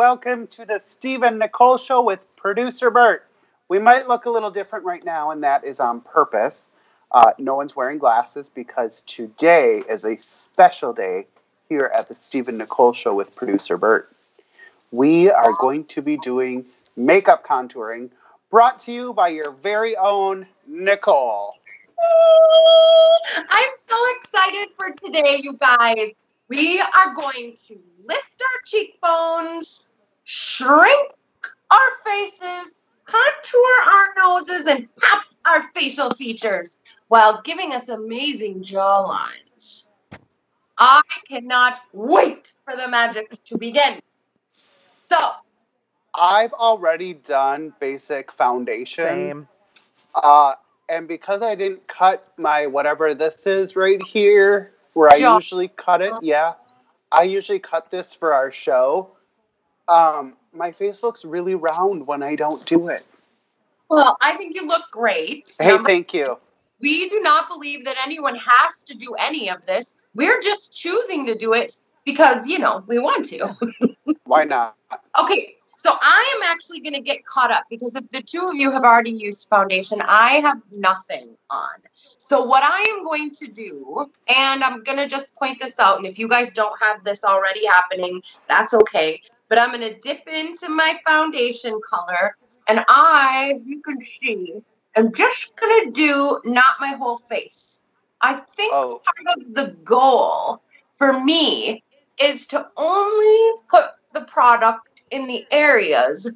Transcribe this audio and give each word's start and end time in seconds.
Welcome 0.00 0.46
to 0.46 0.64
the 0.64 0.80
Steve 0.82 1.22
and 1.24 1.38
Nicole 1.38 1.76
Show 1.76 2.00
with 2.00 2.20
producer 2.34 2.90
Bert. 2.90 3.26
We 3.68 3.78
might 3.78 4.08
look 4.08 4.24
a 4.24 4.30
little 4.30 4.50
different 4.50 4.86
right 4.86 5.04
now, 5.04 5.30
and 5.30 5.44
that 5.44 5.62
is 5.62 5.78
on 5.78 6.00
purpose. 6.00 6.70
Uh, 7.12 7.32
no 7.36 7.54
one's 7.54 7.76
wearing 7.76 7.98
glasses 7.98 8.48
because 8.48 9.02
today 9.02 9.82
is 9.90 10.06
a 10.06 10.16
special 10.16 10.94
day 10.94 11.26
here 11.68 11.92
at 11.94 12.08
the 12.08 12.14
Steve 12.14 12.48
and 12.48 12.56
Nicole 12.56 12.94
Show 12.94 13.12
with 13.12 13.36
producer 13.36 13.76
Bert. 13.76 14.10
We 14.90 15.30
are 15.30 15.52
going 15.60 15.84
to 15.88 16.00
be 16.00 16.16
doing 16.16 16.64
makeup 16.96 17.46
contouring 17.46 18.08
brought 18.50 18.80
to 18.80 18.92
you 18.92 19.12
by 19.12 19.28
your 19.28 19.50
very 19.50 19.98
own 19.98 20.46
Nicole. 20.66 21.52
I'm 23.36 23.70
so 23.86 23.96
excited 24.16 24.68
for 24.74 24.92
today, 24.92 25.40
you 25.42 25.58
guys. 25.58 26.12
We 26.48 26.80
are 26.80 27.14
going 27.14 27.54
to 27.66 27.78
lift 28.08 28.42
our 28.42 28.62
cheekbones, 28.64 29.89
shrink 30.24 31.12
our 31.70 31.90
faces, 32.04 32.74
contour 33.04 33.92
our 33.92 34.06
noses, 34.16 34.66
and 34.66 34.88
pop 34.96 35.24
our 35.44 35.62
facial 35.72 36.10
features 36.10 36.78
while 37.08 37.40
giving 37.42 37.72
us 37.72 37.88
amazing 37.88 38.62
jawlines. 38.62 39.88
I 40.78 41.02
cannot 41.28 41.78
wait 41.92 42.52
for 42.64 42.76
the 42.76 42.88
magic 42.88 43.44
to 43.44 43.58
begin. 43.58 44.00
So, 45.06 45.16
I've 46.14 46.52
already 46.52 47.14
done 47.14 47.72
basic 47.80 48.32
foundation. 48.32 49.04
Same. 49.04 49.48
Uh, 50.14 50.54
and 50.88 51.06
because 51.06 51.42
I 51.42 51.54
didn't 51.54 51.86
cut 51.86 52.28
my 52.36 52.66
whatever 52.66 53.14
this 53.14 53.46
is 53.46 53.76
right 53.76 54.02
here, 54.02 54.72
where 54.94 55.10
I 55.10 55.18
Jaw. 55.18 55.36
usually 55.36 55.68
cut 55.68 56.00
it, 56.00 56.12
yeah, 56.22 56.54
I 57.12 57.22
usually 57.22 57.60
cut 57.60 57.90
this 57.90 58.14
for 58.14 58.32
our 58.32 58.50
show. 58.50 59.10
Um, 59.90 60.36
my 60.52 60.70
face 60.70 61.02
looks 61.02 61.24
really 61.24 61.54
round 61.56 62.06
when 62.06 62.22
I 62.22 62.36
don't 62.36 62.64
do 62.66 62.88
it. 62.88 63.06
well, 63.90 64.16
I 64.20 64.34
think 64.36 64.54
you 64.54 64.66
look 64.66 64.82
great. 64.92 65.52
Hey, 65.58 65.68
Number 65.68 65.88
thank 65.88 66.14
you. 66.14 66.38
we 66.80 67.08
do 67.08 67.20
not 67.20 67.48
believe 67.48 67.84
that 67.84 67.96
anyone 68.04 68.36
has 68.36 68.82
to 68.86 68.94
do 68.94 69.14
any 69.18 69.50
of 69.50 69.66
this. 69.66 69.94
We're 70.14 70.40
just 70.40 70.72
choosing 70.72 71.26
to 71.26 71.34
do 71.34 71.52
it 71.54 71.76
because, 72.04 72.46
you 72.46 72.58
know, 72.58 72.84
we 72.86 72.98
want 72.98 73.26
to. 73.26 73.54
Why 74.24 74.44
not? 74.44 74.76
Okay, 75.20 75.56
so 75.82 75.96
I 75.98 76.34
am 76.36 76.42
actually 76.42 76.80
going 76.80 76.92
to 76.92 77.00
get 77.00 77.24
caught 77.24 77.50
up 77.50 77.64
because 77.70 77.94
if 77.94 78.06
the 78.10 78.20
two 78.20 78.46
of 78.50 78.54
you 78.54 78.70
have 78.70 78.82
already 78.82 79.12
used 79.12 79.48
foundation, 79.48 80.02
I 80.02 80.32
have 80.32 80.60
nothing 80.72 81.30
on. 81.48 81.76
So, 82.18 82.44
what 82.44 82.62
I 82.62 82.80
am 82.94 83.02
going 83.02 83.30
to 83.30 83.46
do, 83.46 84.10
and 84.28 84.62
I'm 84.62 84.82
going 84.82 84.98
to 84.98 85.06
just 85.06 85.34
point 85.36 85.58
this 85.58 85.78
out, 85.78 85.96
and 85.96 86.06
if 86.06 86.18
you 86.18 86.28
guys 86.28 86.52
don't 86.52 86.78
have 86.82 87.02
this 87.02 87.24
already 87.24 87.66
happening, 87.66 88.20
that's 88.46 88.74
okay. 88.74 89.22
But 89.48 89.58
I'm 89.58 89.72
going 89.72 89.80
to 89.90 89.98
dip 90.00 90.28
into 90.28 90.68
my 90.68 90.98
foundation 91.06 91.80
color, 91.88 92.36
and 92.68 92.84
I, 92.90 93.54
if 93.56 93.66
you 93.66 93.80
can 93.80 94.02
see, 94.02 94.60
I'm 94.98 95.14
just 95.14 95.56
going 95.56 95.86
to 95.86 95.92
do 95.92 96.42
not 96.44 96.74
my 96.78 96.90
whole 96.90 97.16
face. 97.16 97.80
I 98.20 98.34
think 98.34 98.74
Oh, 98.74 99.00
part 99.02 99.38
of 99.38 99.54
the 99.54 99.74
goal 99.82 100.60
for 100.92 101.18
me 101.24 101.82
is 102.22 102.46
to 102.48 102.66
only 102.76 103.62
put 103.70 103.92
the 104.12 104.20
product 104.22 104.89
in 105.10 105.26
the 105.26 105.46
areas 105.50 106.30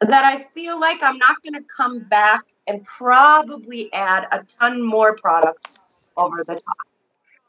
that 0.00 0.24
I 0.24 0.42
feel 0.54 0.80
like 0.80 1.02
I'm 1.02 1.18
not 1.18 1.42
going 1.42 1.54
to 1.54 1.68
come 1.76 2.00
back 2.00 2.44
and 2.66 2.84
probably 2.84 3.92
add 3.92 4.26
a 4.32 4.42
ton 4.44 4.82
more 4.82 5.14
product 5.14 5.80
over 6.16 6.42
the 6.44 6.54
top. 6.54 6.76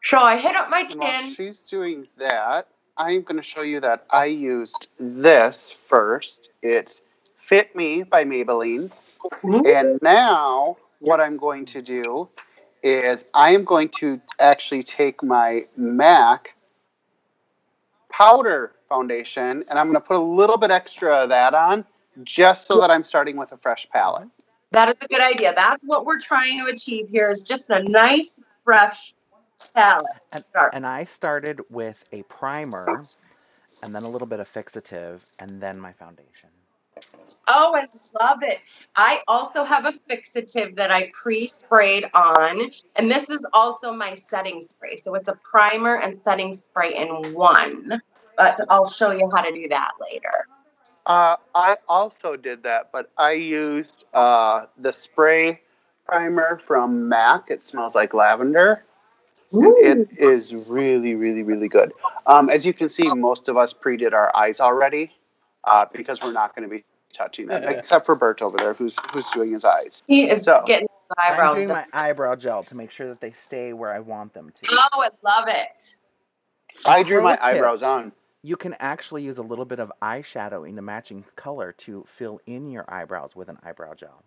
So 0.03 0.17
I 0.17 0.37
hit 0.37 0.55
up 0.55 0.69
my 0.69 0.81
and 0.81 0.99
while 0.99 1.23
she's 1.23 1.59
doing 1.59 2.07
that, 2.17 2.67
I'm 2.97 3.21
going 3.21 3.37
to 3.37 3.43
show 3.43 3.61
you 3.61 3.79
that 3.81 4.05
I 4.09 4.25
used 4.25 4.89
this 4.99 5.71
first. 5.87 6.49
It's 6.61 7.01
Fit 7.37 7.75
Me 7.75 8.03
by 8.03 8.25
Maybelline. 8.25 8.91
Mm-hmm. 9.43 9.65
And 9.65 9.99
now, 10.01 10.77
what 10.99 11.21
I'm 11.21 11.37
going 11.37 11.65
to 11.67 11.81
do 11.81 12.27
is 12.83 13.25
I 13.33 13.51
am 13.51 13.63
going 13.63 13.89
to 13.89 14.19
actually 14.39 14.83
take 14.83 15.23
my 15.23 15.61
MAC 15.77 16.55
powder 18.21 18.73
foundation 18.87 19.63
and 19.67 19.79
I'm 19.79 19.87
going 19.87 19.95
to 19.95 20.07
put 20.07 20.15
a 20.15 20.19
little 20.19 20.57
bit 20.57 20.69
extra 20.69 21.23
of 21.23 21.29
that 21.29 21.55
on 21.55 21.83
just 22.23 22.67
so 22.67 22.79
that 22.79 22.91
I'm 22.91 23.03
starting 23.03 23.35
with 23.35 23.51
a 23.51 23.57
fresh 23.57 23.87
palette. 23.91 24.27
That 24.69 24.89
is 24.89 24.97
a 25.01 25.07
good 25.07 25.21
idea. 25.21 25.53
That's 25.55 25.83
what 25.85 26.05
we're 26.05 26.19
trying 26.19 26.63
to 26.63 26.71
achieve 26.71 27.09
here 27.09 27.29
is 27.29 27.41
just 27.41 27.71
a 27.71 27.81
nice, 27.81 28.39
fresh 28.63 29.15
palette. 29.73 30.05
And, 30.33 30.43
and 30.71 30.85
I 30.85 31.05
started 31.05 31.61
with 31.71 31.97
a 32.11 32.21
primer 32.23 33.01
and 33.81 33.95
then 33.95 34.03
a 34.03 34.09
little 34.09 34.27
bit 34.27 34.39
of 34.39 34.47
fixative 34.47 35.27
and 35.39 35.59
then 35.59 35.79
my 35.79 35.91
foundation. 35.91 36.49
Oh, 37.47 37.73
I 37.75 37.85
love 38.23 38.43
it. 38.43 38.59
I 38.95 39.21
also 39.27 39.63
have 39.63 39.87
a 39.87 39.93
fixative 40.07 40.75
that 40.75 40.91
I 40.91 41.11
pre 41.13 41.47
sprayed 41.47 42.05
on, 42.13 42.69
and 42.95 43.09
this 43.09 43.29
is 43.29 43.43
also 43.53 43.91
my 43.91 44.13
setting 44.13 44.61
spray. 44.61 44.97
So 44.97 45.15
it's 45.15 45.27
a 45.27 45.35
primer 45.43 45.95
and 45.95 46.19
setting 46.23 46.53
spray 46.53 46.95
in 46.95 47.33
one, 47.33 48.01
but 48.41 48.65
I'll 48.69 48.89
show 48.89 49.11
you 49.11 49.29
how 49.33 49.41
to 49.41 49.51
do 49.51 49.67
that 49.69 49.91
later. 50.11 50.47
Uh, 51.05 51.35
I 51.55 51.77
also 51.87 52.35
did 52.35 52.63
that, 52.63 52.91
but 52.91 53.11
I 53.17 53.31
used 53.31 54.05
uh, 54.13 54.65
the 54.77 54.93
spray 54.93 55.61
primer 56.05 56.61
from 56.67 57.09
MAC. 57.09 57.49
It 57.49 57.63
smells 57.63 57.95
like 57.95 58.13
lavender. 58.13 58.85
And 59.53 60.07
it 60.11 60.17
is 60.17 60.69
really, 60.69 61.15
really, 61.15 61.43
really 61.43 61.67
good. 61.67 61.91
Um, 62.25 62.49
as 62.49 62.65
you 62.65 62.73
can 62.73 62.87
see, 62.87 63.11
most 63.13 63.49
of 63.49 63.57
us 63.57 63.73
pre 63.73 63.97
did 63.97 64.13
our 64.13 64.35
eyes 64.35 64.59
already 64.61 65.11
uh, 65.65 65.85
because 65.93 66.21
we're 66.21 66.31
not 66.31 66.55
going 66.55 66.67
to 66.69 66.73
be 66.73 66.85
touching 67.11 67.47
them, 67.47 67.63
except 67.63 68.05
for 68.05 68.15
Bert 68.15 68.41
over 68.41 68.57
there, 68.57 68.73
who's 68.73 68.95
who's 69.11 69.29
doing 69.31 69.51
his 69.51 69.65
eyes. 69.65 70.03
He 70.07 70.29
is 70.29 70.43
So- 70.43 70.63
getting 70.65 70.87
his 70.87 71.17
I'm 71.17 71.53
doing 71.55 71.67
done. 71.67 71.83
my 71.91 72.07
eyebrow 72.09 72.35
gel 72.35 72.63
to 72.63 72.75
make 72.75 72.89
sure 72.91 73.07
that 73.07 73.19
they 73.19 73.31
stay 73.31 73.73
where 73.73 73.93
I 73.93 73.99
want 73.99 74.33
them 74.33 74.49
to. 74.49 74.67
Oh, 74.71 74.87
I 75.03 75.09
love 75.21 75.49
it. 75.49 75.95
I 76.85 77.03
drew 77.03 77.21
my 77.21 77.37
eyebrows 77.41 77.83
on. 77.83 78.13
You 78.43 78.57
can 78.57 78.75
actually 78.79 79.23
use 79.23 79.37
a 79.37 79.43
little 79.43 79.65
bit 79.65 79.79
of 79.79 79.91
eyeshadow 80.01 80.67
in 80.67 80.75
the 80.75 80.81
matching 80.81 81.23
color 81.35 81.73
to 81.73 82.03
fill 82.07 82.39
in 82.47 82.71
your 82.71 82.85
eyebrows 82.91 83.35
with 83.35 83.49
an 83.49 83.57
eyebrow 83.63 83.93
gel. 83.93 84.23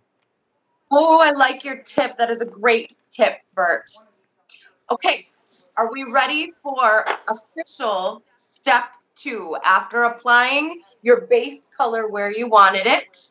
Oh, 0.92 1.20
I 1.20 1.32
like 1.32 1.64
your 1.64 1.78
tip. 1.82 2.16
That 2.16 2.30
is 2.30 2.40
a 2.40 2.46
great 2.46 2.96
tip, 3.10 3.38
Bert. 3.54 3.90
Okay, 4.90 5.26
are 5.76 5.90
we 5.90 6.04
ready 6.04 6.52
for 6.62 7.04
official 7.28 8.22
step 8.36 8.94
two? 9.16 9.56
After 9.64 10.04
applying 10.04 10.82
your 11.02 11.22
base 11.22 11.68
color 11.76 12.06
where 12.08 12.30
you 12.30 12.48
wanted 12.48 12.86
it, 12.86 13.30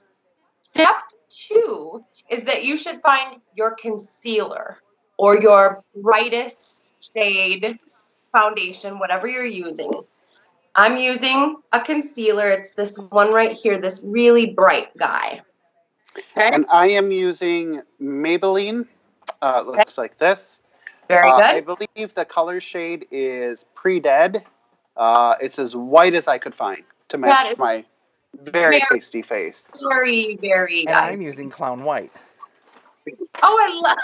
step 0.61 0.95
two 1.29 2.03
is 2.29 2.43
that 2.43 2.65
you 2.65 2.77
should 2.77 2.99
find 3.01 3.39
your 3.55 3.75
concealer 3.75 4.79
or 5.17 5.39
your 5.39 5.81
brightest 5.95 6.95
shade 7.13 7.79
foundation, 8.33 8.99
whatever 8.99 9.27
you're 9.27 9.45
using. 9.45 9.91
I'm 10.75 10.97
using 10.97 11.57
a 11.71 11.79
concealer. 11.79 12.47
It's 12.49 12.73
this 12.73 12.97
one 13.09 13.31
right 13.33 13.51
here, 13.51 13.77
this 13.77 14.01
really 14.05 14.47
bright 14.47 14.95
guy. 14.97 15.41
Okay, 16.17 16.49
And 16.53 16.65
I 16.71 16.87
am 16.89 17.11
using 17.11 17.81
Maybelline. 18.01 18.87
Uh, 19.41 19.63
it 19.65 19.67
looks 19.67 19.97
like 19.97 20.17
this. 20.17 20.61
very 21.09 21.29
Uh, 21.29 21.37
good. 21.37 21.45
I 21.45 21.61
believe 21.61 22.13
the 22.15 22.25
color 22.25 22.59
shade 22.61 23.05
is 23.11 23.65
pre 23.75 23.99
dead. 23.99 24.43
Uh, 24.95 25.35
it's 25.41 25.59
as 25.59 25.75
white 25.75 26.13
as 26.13 26.27
I 26.27 26.37
could 26.37 26.55
find 26.55 26.83
to 27.09 27.17
match 27.17 27.51
is 27.51 27.57
my 27.57 27.83
very 28.41 28.79
very- 28.79 28.81
pasty 28.91 29.21
face. 29.21 29.67
very, 29.91 30.35
very 30.37 30.79
And 30.81 30.87
good. 30.87 30.95
I'm 30.95 31.21
using 31.21 31.49
Clown 31.49 31.83
White. 31.83 32.11
Oh, 33.41 33.57
I 33.59 33.81
love. 33.83 33.97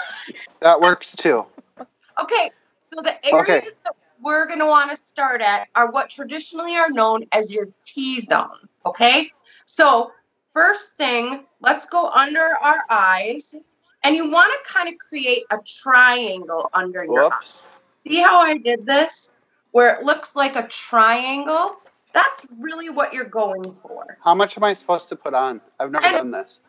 That 0.60 0.80
works 0.80 1.14
too. 1.16 1.46
Okay, 2.20 2.50
so 2.82 3.00
the 3.02 3.12
areas 3.32 3.42
Okay. 3.48 3.66
that 3.84 3.94
we're 4.22 4.46
going 4.46 4.58
to 4.60 4.66
want 4.66 4.90
to 4.90 4.96
start 4.96 5.40
at 5.40 5.68
are 5.74 5.90
what 5.90 6.10
traditionally 6.10 6.76
are 6.76 6.90
known 6.90 7.24
as 7.32 7.52
your 7.52 7.68
T 7.84 8.20
zone. 8.20 8.68
Okay, 8.86 9.30
so 9.66 10.12
first 10.52 10.96
thing, 10.96 11.44
let's 11.60 11.86
go 11.86 12.08
under 12.10 12.40
our 12.60 12.82
eyes, 12.88 13.54
and 14.04 14.16
you 14.16 14.30
want 14.30 14.52
to 14.52 14.72
kind 14.72 14.88
of 14.88 14.98
create 14.98 15.44
a 15.50 15.58
triangle 15.64 16.70
under 16.72 17.04
your 17.04 17.24
eye. 17.24 17.28
Whoops. 17.28 17.66
See 18.08 18.20
how 18.20 18.40
I 18.40 18.56
did 18.56 18.86
this, 18.86 19.32
where 19.72 19.94
it 19.96 20.04
looks 20.04 20.34
like 20.34 20.56
a 20.56 20.66
triangle? 20.68 21.76
That's 22.12 22.46
really 22.58 22.90
what 22.90 23.12
you're 23.14 23.24
going 23.24 23.72
for. 23.72 24.18
How 24.24 24.34
much 24.34 24.56
am 24.56 24.64
I 24.64 24.74
supposed 24.74 25.08
to 25.10 25.16
put 25.16 25.34
on? 25.34 25.60
I've 25.78 25.92
never 25.92 26.06
And- 26.06 26.16
done 26.16 26.30
this. 26.32 26.60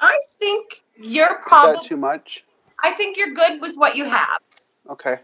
I 0.00 0.18
think 0.38 0.82
you're 0.96 1.26
Is 1.26 1.32
that 1.36 1.42
probably. 1.42 1.88
too 1.88 1.96
much? 1.96 2.44
I 2.82 2.90
think 2.92 3.16
you're 3.16 3.32
good 3.34 3.60
with 3.60 3.76
what 3.76 3.96
you 3.96 4.04
have. 4.04 4.38
Okay. 4.90 5.18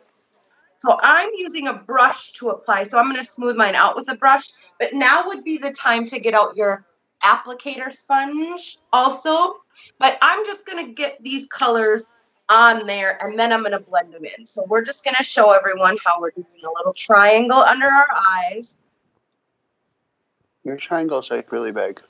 So 0.82 0.98
I'm 1.00 1.30
using 1.36 1.68
a 1.68 1.74
brush 1.74 2.32
to 2.32 2.50
apply. 2.50 2.82
So 2.82 2.98
I'm 2.98 3.04
going 3.04 3.16
to 3.16 3.24
smooth 3.24 3.54
mine 3.54 3.76
out 3.76 3.94
with 3.94 4.10
a 4.10 4.16
brush. 4.16 4.48
But 4.80 4.94
now 4.94 5.28
would 5.28 5.44
be 5.44 5.56
the 5.56 5.70
time 5.70 6.06
to 6.08 6.18
get 6.18 6.34
out 6.34 6.56
your 6.56 6.84
applicator 7.22 7.92
sponge 7.92 8.78
also. 8.92 9.58
But 10.00 10.18
I'm 10.20 10.44
just 10.44 10.66
going 10.66 10.84
to 10.84 10.92
get 10.92 11.22
these 11.22 11.46
colors 11.46 12.04
on 12.48 12.84
there 12.88 13.24
and 13.24 13.38
then 13.38 13.52
I'm 13.52 13.60
going 13.60 13.70
to 13.70 13.78
blend 13.78 14.12
them 14.12 14.24
in. 14.24 14.44
So 14.44 14.66
we're 14.68 14.82
just 14.82 15.04
going 15.04 15.14
to 15.14 15.22
show 15.22 15.52
everyone 15.52 15.98
how 16.04 16.20
we're 16.20 16.32
doing 16.32 16.46
a 16.64 16.78
little 16.78 16.92
triangle 16.94 17.60
under 17.60 17.86
our 17.86 18.08
eyes. 18.12 18.76
Your 20.64 20.76
triangle's 20.76 21.30
like 21.30 21.52
really 21.52 21.70
big. 21.70 22.00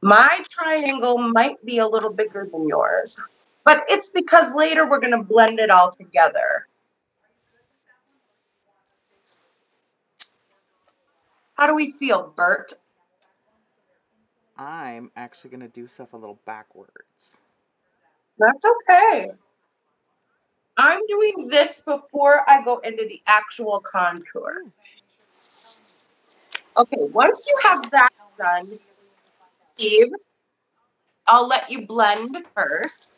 My 0.00 0.42
triangle 0.48 1.18
might 1.18 1.62
be 1.66 1.78
a 1.78 1.86
little 1.86 2.14
bigger 2.14 2.48
than 2.50 2.66
yours, 2.66 3.20
but 3.64 3.84
it's 3.90 4.08
because 4.08 4.54
later 4.54 4.88
we're 4.88 5.00
going 5.00 5.12
to 5.12 5.22
blend 5.22 5.58
it 5.58 5.70
all 5.70 5.90
together. 5.90 6.66
How 11.56 11.66
do 11.66 11.74
we 11.74 11.92
feel, 11.92 12.32
Bert? 12.36 12.72
I'm 14.58 15.10
actually 15.16 15.50
going 15.50 15.60
to 15.60 15.68
do 15.68 15.86
stuff 15.86 16.12
a 16.12 16.16
little 16.16 16.38
backwards. 16.46 17.38
That's 18.38 18.64
okay. 18.64 19.30
I'm 20.76 21.00
doing 21.08 21.48
this 21.48 21.80
before 21.80 22.48
I 22.48 22.62
go 22.62 22.78
into 22.78 23.06
the 23.06 23.22
actual 23.26 23.80
contour. 23.80 24.62
Okay, 26.76 26.96
once 27.12 27.46
you 27.48 27.58
have 27.62 27.90
that 27.90 28.10
done, 28.36 28.66
Steve, 29.72 30.08
I'll 31.26 31.48
let 31.48 31.70
you 31.70 31.86
blend 31.86 32.36
first. 32.54 33.12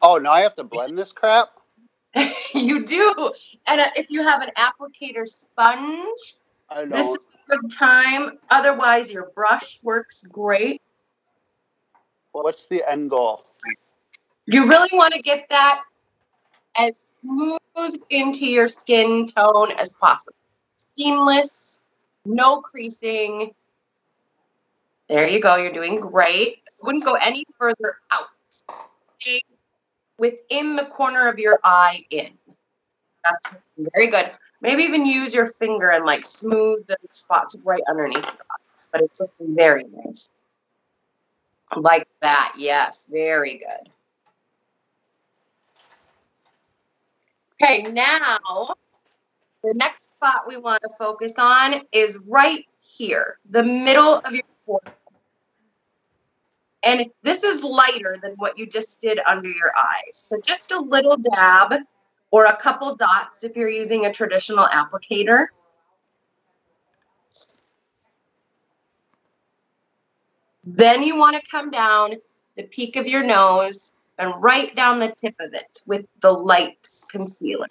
Oh, 0.00 0.18
now 0.18 0.30
I 0.30 0.42
have 0.42 0.54
to 0.56 0.64
blend 0.64 0.96
this 0.96 1.10
crap? 1.10 1.48
you 2.54 2.84
do. 2.84 3.32
And 3.66 3.80
uh, 3.80 3.90
if 3.96 4.08
you 4.10 4.22
have 4.22 4.42
an 4.42 4.50
applicator 4.56 5.26
sponge, 5.26 6.34
I 6.74 6.84
this 6.86 7.06
is 7.06 7.26
a 7.48 7.56
good 7.56 7.70
time. 7.70 8.38
Otherwise, 8.50 9.12
your 9.12 9.30
brush 9.34 9.78
works 9.84 10.26
great. 10.26 10.82
What's 12.32 12.66
the 12.66 12.82
end 12.90 13.10
goal? 13.10 13.40
You 14.46 14.68
really 14.68 14.88
want 14.92 15.14
to 15.14 15.22
get 15.22 15.48
that 15.50 15.82
as 16.76 17.12
smooth 17.20 17.94
into 18.10 18.46
your 18.46 18.66
skin 18.66 19.26
tone 19.26 19.70
as 19.78 19.92
possible. 19.92 20.34
Seamless, 20.96 21.78
no 22.24 22.60
creasing. 22.60 23.54
There 25.08 25.28
you 25.28 25.40
go. 25.40 25.54
You're 25.54 25.72
doing 25.72 26.00
great. 26.00 26.62
Wouldn't 26.82 27.04
go 27.04 27.14
any 27.14 27.44
further 27.56 27.98
out. 28.10 28.26
Stay 28.48 29.42
within 30.18 30.74
the 30.74 30.86
corner 30.86 31.28
of 31.28 31.38
your 31.38 31.60
eye 31.62 32.04
in. 32.10 32.30
That's 33.22 33.56
very 33.78 34.08
good. 34.08 34.32
Maybe 34.64 34.84
even 34.84 35.04
use 35.04 35.34
your 35.34 35.44
finger 35.44 35.90
and 35.90 36.06
like 36.06 36.24
smooth 36.24 36.86
the 36.86 36.96
spots 37.10 37.54
right 37.64 37.82
underneath 37.86 38.24
your 38.24 38.24
eyes. 38.24 38.88
But 38.90 39.02
it's 39.02 39.20
looking 39.20 39.54
very 39.54 39.84
nice. 39.84 40.30
Like 41.76 42.08
that. 42.22 42.54
Yes. 42.56 43.06
Very 43.10 43.58
good. 43.58 43.90
Okay, 47.62 47.82
now 47.92 48.74
the 49.62 49.74
next 49.74 50.12
spot 50.12 50.48
we 50.48 50.56
want 50.56 50.82
to 50.82 50.88
focus 50.98 51.34
on 51.36 51.82
is 51.92 52.18
right 52.26 52.64
here, 52.82 53.38
the 53.50 53.62
middle 53.62 54.22
of 54.24 54.32
your 54.32 54.42
forehead. 54.64 54.94
And 56.82 57.10
this 57.22 57.44
is 57.44 57.62
lighter 57.62 58.16
than 58.22 58.32
what 58.36 58.56
you 58.56 58.66
just 58.66 58.98
did 59.02 59.20
under 59.26 59.50
your 59.50 59.72
eyes. 59.76 60.12
So 60.14 60.40
just 60.42 60.72
a 60.72 60.80
little 60.80 61.18
dab 61.18 61.74
or 62.34 62.46
a 62.46 62.56
couple 62.56 62.96
dots 62.96 63.44
if 63.44 63.54
you're 63.54 63.70
using 63.70 64.06
a 64.06 64.12
traditional 64.12 64.64
applicator. 64.64 65.46
Then 70.64 71.04
you 71.04 71.16
want 71.16 71.36
to 71.36 71.42
come 71.48 71.70
down 71.70 72.16
the 72.56 72.64
peak 72.64 72.96
of 72.96 73.06
your 73.06 73.22
nose 73.22 73.92
and 74.18 74.34
right 74.42 74.74
down 74.74 74.98
the 74.98 75.14
tip 75.16 75.36
of 75.38 75.54
it 75.54 75.78
with 75.86 76.06
the 76.22 76.32
light 76.32 76.84
concealer. 77.08 77.68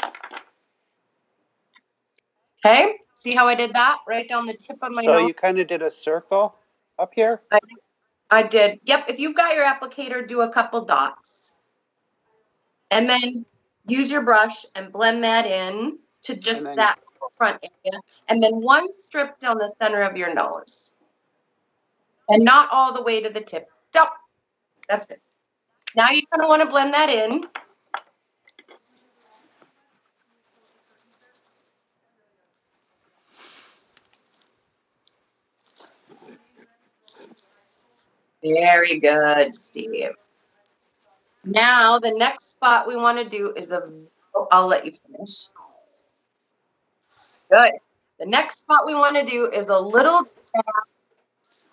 Okay, 2.66 2.94
see 3.16 3.36
how 3.36 3.50
I 3.50 3.56
did 3.56 3.74
that? 3.74 3.98
Right 4.08 4.30
down 4.30 4.46
the 4.46 4.54
tip 4.54 4.78
of 4.82 4.94
my 4.94 5.04
So 5.04 5.12
nose. 5.12 5.28
you 5.28 5.34
kind 5.34 5.60
of 5.60 5.68
did 5.68 5.82
a 5.82 5.92
circle 5.92 6.56
up 6.98 7.12
here? 7.14 7.42
I 8.32 8.44
did. 8.44 8.80
Yep, 8.86 9.10
if 9.10 9.20
you've 9.20 9.36
got 9.36 9.58
your 9.58 9.66
applicator, 9.66 10.26
do 10.26 10.40
a 10.40 10.50
couple 10.50 10.86
dots. 10.86 11.52
And 12.92 13.10
then 13.10 13.46
use 13.88 14.12
your 14.12 14.24
brush 14.24 14.66
and 14.76 14.92
blend 14.92 15.24
that 15.24 15.46
in 15.46 16.00
to 16.24 16.36
just 16.36 16.64
then- 16.64 16.76
that 16.78 17.00
front 17.38 17.60
area. 17.86 18.00
And 18.30 18.44
then 18.44 18.62
one 18.62 18.92
strip 18.94 19.40
down 19.40 19.58
the 19.58 19.74
center 19.82 20.02
of 20.02 20.18
your 20.18 20.34
nose. 20.34 20.96
And 22.30 22.44
not 22.44 22.70
all 22.72 22.94
the 22.94 23.02
way 23.02 23.22
to 23.22 23.30
the 23.30 23.42
tip. 23.42 23.70
So, 23.94 24.06
that's 24.88 25.08
it. 25.08 25.22
Now 25.96 26.08
you're 26.12 26.24
going 26.36 26.42
to 26.44 26.48
want 26.48 26.62
to 26.64 26.70
blend 26.70 26.94
that 26.94 27.10
in. 27.10 27.46
Very 38.44 39.00
good, 39.00 39.56
Steve. 39.56 40.12
Now, 41.46 42.00
the 42.00 42.12
next 42.12 42.52
spot 42.52 42.88
we 42.88 42.96
want 42.96 43.18
to 43.18 43.28
do 43.28 43.54
is 43.56 43.72
a, 43.72 43.82
oh, 44.36 44.48
I'll 44.52 44.68
let 44.68 44.86
you 44.86 44.92
finish. 44.92 45.48
Good. 47.50 47.72
The 48.20 48.26
next 48.26 48.60
spot 48.60 48.86
we 48.86 48.96
want 48.96 49.18
to 49.18 49.26
do 49.26 49.50
is 49.52 49.68
a 49.68 49.80
little 49.80 50.24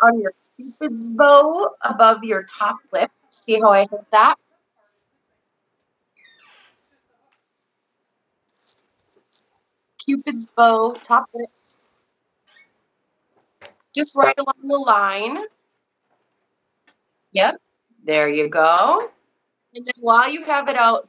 on 0.03 0.21
your 0.21 0.33
cupid's 0.57 1.09
bow 1.11 1.71
above 1.83 2.25
your 2.25 2.43
top 2.43 2.79
lip. 2.93 3.11
See 3.31 3.61
how 3.61 3.71
I 3.71 3.81
hit 3.81 4.11
that? 4.11 4.35
Cupid's 10.05 10.49
bow, 10.57 10.95
top 11.05 11.27
lip. 11.33 11.49
Just 13.95 14.17
right 14.17 14.35
along 14.39 14.69
the 14.69 14.79
line. 14.79 15.39
Yep, 17.33 17.61
there 18.05 18.29
you 18.29 18.49
go. 18.49 19.11
And 19.75 19.85
then 19.87 19.95
while 20.01 20.31
you 20.31 20.45
have 20.45 20.69
it 20.69 20.77
out, 20.77 21.09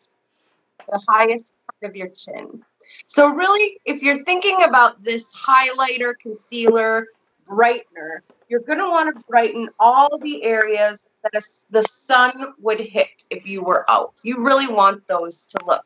the 0.88 1.02
highest 1.08 1.54
part 1.66 1.90
of 1.90 1.96
your 1.96 2.10
chin. 2.10 2.64
So, 3.06 3.30
really, 3.30 3.80
if 3.86 4.02
you're 4.02 4.24
thinking 4.24 4.64
about 4.64 5.04
this 5.04 5.34
highlighter, 5.36 6.14
concealer, 6.20 7.08
brightener, 7.48 8.20
you're 8.50 8.62
going 8.62 8.80
to 8.80 8.90
want 8.90 9.16
to 9.16 9.24
brighten 9.28 9.70
all 9.80 10.18
the 10.18 10.44
areas 10.44 11.04
that 11.24 11.44
the 11.70 11.84
sun 11.84 12.54
would 12.60 12.80
hit 12.80 13.24
if 13.30 13.48
you 13.48 13.64
were 13.64 13.90
out. 13.90 14.14
You 14.24 14.44
really 14.44 14.68
want 14.68 15.08
those 15.08 15.46
to 15.48 15.66
look 15.66 15.86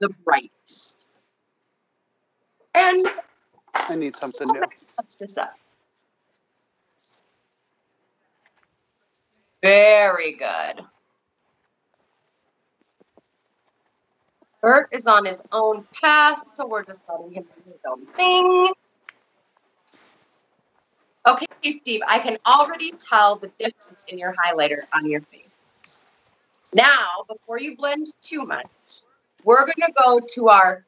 the 0.00 0.08
brightest. 0.24 0.98
And 2.74 3.06
I 3.74 3.96
need 3.96 4.14
something 4.14 4.48
new. 4.48 4.60
touch 4.60 5.16
this 5.18 5.38
up. 5.38 5.54
Very 9.62 10.32
good. 10.32 10.84
Bert 14.66 14.88
is 14.90 15.06
on 15.06 15.24
his 15.24 15.40
own 15.52 15.86
path, 16.02 16.42
so 16.52 16.66
we're 16.66 16.82
just 16.82 16.98
letting 17.08 17.30
him 17.30 17.44
do 17.44 17.70
his 17.70 17.80
own 17.88 18.04
thing. 18.16 18.72
Okay, 21.24 21.46
Steve, 21.70 22.00
I 22.08 22.18
can 22.18 22.36
already 22.44 22.90
tell 22.90 23.36
the 23.36 23.46
difference 23.60 24.04
in 24.08 24.18
your 24.18 24.34
highlighter 24.34 24.78
on 24.92 25.08
your 25.08 25.20
face. 25.20 25.54
Now, 26.74 27.06
before 27.28 27.60
you 27.60 27.76
blend 27.76 28.08
too 28.20 28.44
much, 28.44 28.66
we're 29.44 29.60
going 29.60 29.86
to 29.86 29.92
go 30.04 30.18
to 30.34 30.48
our 30.48 30.84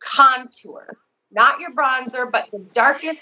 contour. 0.00 0.96
Not 1.30 1.60
your 1.60 1.70
bronzer, 1.70 2.28
but 2.32 2.50
the 2.50 2.58
darkest 2.72 3.20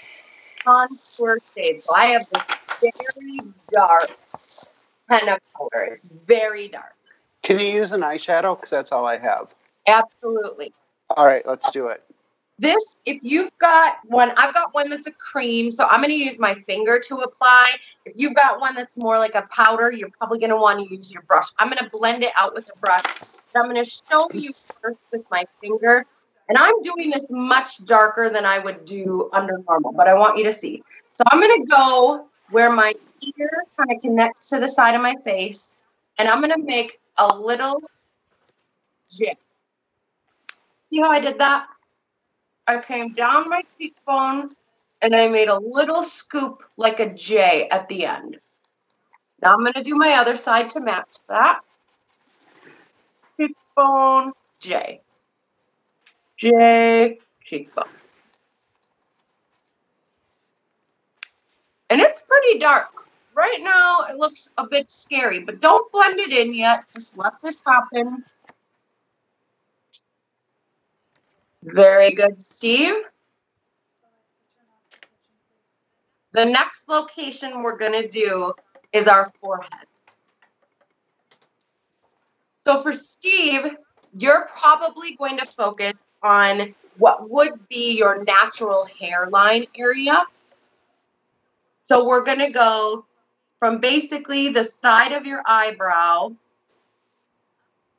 contour 0.65 1.39
shade. 1.55 1.83
So 1.83 1.95
I 1.95 2.07
have 2.07 2.27
this 2.31 2.93
very 3.05 3.41
dark 3.71 4.09
henna 5.11 5.39
color. 5.55 5.85
It's 5.93 6.09
very 6.25 6.69
dark. 6.69 6.95
Can 7.43 7.61
you 7.61 7.67
use 7.67 7.93
an 7.93 8.01
eyeshadow? 8.01 8.57
Because 8.57 8.71
that's 8.71 8.91
all 8.91 9.05
I 9.05 9.19
have. 9.19 9.49
Absolutely. 9.89 10.73
All 11.11 11.27
right, 11.27 11.47
let's 11.47 11.71
do 11.71 11.89
it. 11.89 12.03
This, 12.61 12.99
if 13.07 13.19
you've 13.23 13.57
got 13.59 13.99
one, 14.05 14.33
I've 14.37 14.53
got 14.53 14.75
one 14.75 14.91
that's 14.91 15.07
a 15.07 15.13
cream, 15.13 15.71
so 15.71 15.87
I'm 15.87 16.01
going 16.01 16.11
to 16.11 16.19
use 16.19 16.41
my 16.41 16.55
finger 16.55 16.99
to 17.07 17.17
apply. 17.19 17.77
If 18.05 18.15
you've 18.17 18.35
got 18.35 18.61
one 18.61 18.75
that's 18.75 18.99
more 18.99 19.17
like 19.19 19.37
a 19.37 19.43
powder, 19.43 19.93
you're 19.93 20.11
probably 20.19 20.41
going 20.41 20.51
to 20.51 20.57
want 20.57 20.81
to 20.81 20.95
use 20.95 21.13
your 21.13 21.23
brush. 21.23 21.45
I'm 21.61 21.69
going 21.69 21.79
to 21.79 21.89
blend 21.91 22.25
it 22.25 22.33
out 22.37 22.55
with 22.55 22.69
a 22.75 22.79
brush. 22.79 23.05
And 23.55 23.63
I'm 23.63 23.71
going 23.71 23.83
to 23.83 23.89
show 23.89 24.29
you 24.33 24.51
first 24.83 24.99
with 25.13 25.25
my 25.31 25.45
finger. 25.61 26.05
And 26.49 26.59
I'm 26.59 26.83
doing 26.83 27.11
this 27.11 27.27
much 27.31 27.85
darker 27.85 28.29
than 28.29 28.45
I 28.45 28.59
would 28.59 28.85
do 28.85 29.31
under 29.33 29.59
normal, 29.69 29.93
but 29.93 30.09
I 30.09 30.15
want 30.15 30.37
you 30.37 30.45
to 30.45 30.53
see. 30.53 30.83
So 31.13 31.23
I'm 31.31 31.41
going 31.41 31.63
to 31.63 31.67
go 31.67 32.27
where 32.51 32.73
my 32.73 32.93
ear 33.39 33.51
kind 33.77 33.93
of 33.93 34.01
connects 34.01 34.49
to 34.51 34.59
the 34.59 34.69
side 34.69 34.95
of 34.95 35.03
my 35.03 35.15
face, 35.23 35.75
and 36.19 36.29
I'm 36.29 36.41
going 36.41 36.53
to 36.53 36.65
make 36.65 36.99
a 37.19 37.37
little 37.37 37.83
jig. 39.15 39.37
See 40.91 41.01
how 41.01 41.11
I 41.11 41.21
did 41.21 41.39
that? 41.39 41.67
I 42.67 42.81
came 42.81 43.13
down 43.13 43.49
my 43.49 43.63
cheekbone 43.79 44.51
and 45.03 45.15
I 45.15 45.29
made 45.29 45.49
a 45.49 45.59
little 45.59 46.05
scoop 46.05 46.63
like 46.77 47.01
a 47.01 47.13
J 47.13 47.69
at 47.71 47.89
the 47.89 48.05
end. 48.05 48.39
Now 49.43 49.53
I'm 49.53 49.61
going 49.61 49.73
to 49.75 49.83
do 49.83 49.95
my 49.95 50.15
other 50.15 50.37
side 50.37 50.69
to 50.71 50.81
match 50.81 51.09
that. 51.29 51.61
cheekbone, 53.37 54.33
J. 54.61 55.01
J, 56.37 57.19
cheekbone. 57.45 57.89
And 61.91 62.01
it's 62.01 62.23
pretty 62.23 62.59
dark. 62.59 63.07
Right 63.35 63.61
now, 63.61 64.05
it 64.11 64.17
looks 64.17 64.51
a 64.59 64.67
bit 64.67 64.91
scary, 64.91 65.39
but 65.41 65.61
don't 65.61 65.91
blend 65.93 66.19
it 66.19 66.33
in 66.33 66.53
yet. 66.55 66.85
Just 66.93 67.17
let 67.17 67.35
this 67.43 67.63
happen. 67.65 68.25
Very 71.63 72.13
good, 72.13 72.41
Steve. 72.41 72.95
The 76.33 76.45
next 76.45 76.89
location 76.89 77.63
we're 77.63 77.77
going 77.77 78.01
to 78.01 78.09
do 78.09 78.53
is 78.93 79.09
our 79.09 79.31
forehead. 79.41 79.87
So 82.63 82.81
for 82.81 82.93
Steve, 82.93 83.77
you're 84.17 84.47
probably 84.61 85.17
going 85.17 85.39
to 85.39 85.47
focus 85.47 85.95
on 86.23 86.75
what 86.99 87.31
would 87.31 87.69
be 87.69 87.97
your 87.97 88.25
natural 88.25 88.87
hairline 89.01 89.67
area. 89.77 90.23
So 91.85 92.05
we're 92.05 92.25
going 92.25 92.41
to 92.41 92.51
go 92.51 93.07
from 93.59 93.79
basically 93.79 94.51
the 94.51 94.65
side 94.65 95.13
of 95.13 95.25
your 95.25 95.43
eyebrow 95.47 96.33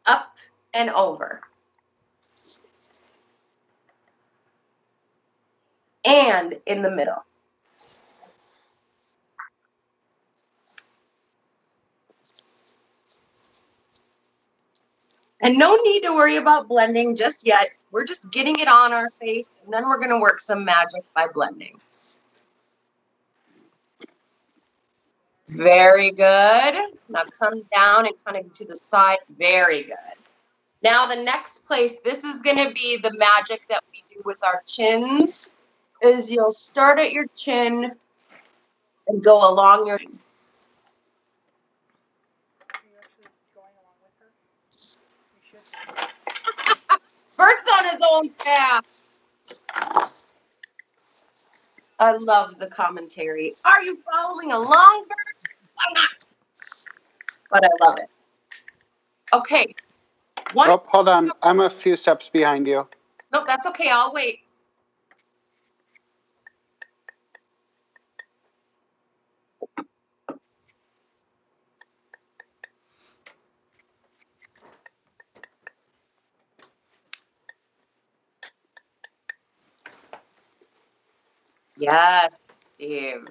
up 0.05 0.35
and 0.73 0.89
over. 0.91 1.41
And 6.09 6.59
in 6.65 6.81
the 6.81 6.89
middle. 6.89 7.23
And 15.41 15.57
no 15.57 15.75
need 15.75 16.01
to 16.01 16.15
worry 16.15 16.37
about 16.37 16.67
blending 16.67 17.15
just 17.15 17.45
yet. 17.45 17.69
We're 17.91 18.05
just 18.05 18.31
getting 18.31 18.59
it 18.59 18.67
on 18.67 18.91
our 18.91 19.09
face, 19.11 19.49
and 19.63 19.73
then 19.73 19.87
we're 19.87 19.97
going 19.97 20.09
to 20.09 20.19
work 20.19 20.39
some 20.39 20.65
magic 20.65 21.03
by 21.15 21.27
blending. 21.33 21.79
Very 25.47 26.11
good. 26.11 26.75
Now 27.07 27.23
come 27.39 27.61
down 27.73 28.05
and 28.05 28.15
kind 28.25 28.37
of 28.43 28.51
to 28.53 28.65
the 28.65 28.75
side. 28.75 29.17
Very 29.37 29.83
good. 29.83 29.95
Now 30.83 31.05
the 31.05 31.21
next 31.21 31.65
place, 31.65 31.99
this 32.03 32.23
is 32.23 32.41
going 32.41 32.57
to 32.57 32.73
be 32.73 32.97
the 32.97 33.13
magic 33.13 33.67
that 33.69 33.83
we 33.91 34.03
do 34.09 34.21
with 34.25 34.43
our 34.43 34.61
chins, 34.65 35.57
is 36.01 36.29
you'll 36.29 36.51
start 36.51 36.99
at 36.99 37.11
your 37.11 37.25
chin 37.35 37.91
and 39.07 39.23
go 39.23 39.37
along 39.49 39.87
your 39.87 39.99
Bert's 47.37 47.71
on 47.77 47.89
his 47.89 48.01
own 48.11 48.29
path. 48.31 49.07
I 51.99 52.17
love 52.17 52.59
the 52.59 52.67
commentary. 52.67 53.53
Are 53.65 53.81
you 53.81 53.97
following 54.11 54.51
along, 54.51 55.05
Bert? 55.07 55.53
Why 55.75 55.85
not? 55.93 56.09
But 57.49 57.65
I 57.65 57.69
love 57.85 57.97
it. 57.99 58.09
Okay. 59.33 59.73
One. 60.53 60.69
Oh, 60.69 60.83
hold 60.87 61.07
on. 61.07 61.31
I'm 61.43 61.61
a 61.61 61.69
few 61.69 61.95
steps 61.95 62.29
behind 62.29 62.67
you. 62.67 62.87
No, 63.31 63.45
that's 63.47 63.65
okay. 63.67 63.89
I'll 63.89 64.11
wait. 64.11 64.39
Yes, 81.79 82.37
Steve. 82.75 83.27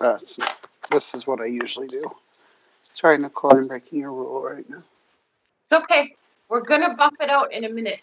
Uh, 0.00 0.18
this 0.92 1.14
is 1.14 1.26
what 1.26 1.40
I 1.40 1.46
usually 1.46 1.88
do. 1.88 2.04
Sorry, 2.80 3.18
Nicole, 3.18 3.56
I'm 3.58 3.68
breaking 3.68 4.00
your 4.00 4.12
rule 4.12 4.42
right 4.42 4.68
now. 4.70 4.82
It's 5.64 5.72
okay. 5.72 6.14
We're 6.48 6.60
gonna 6.60 6.94
buff 6.94 7.14
it 7.20 7.30
out 7.30 7.52
in 7.52 7.64
a 7.64 7.68
minute. 7.68 8.00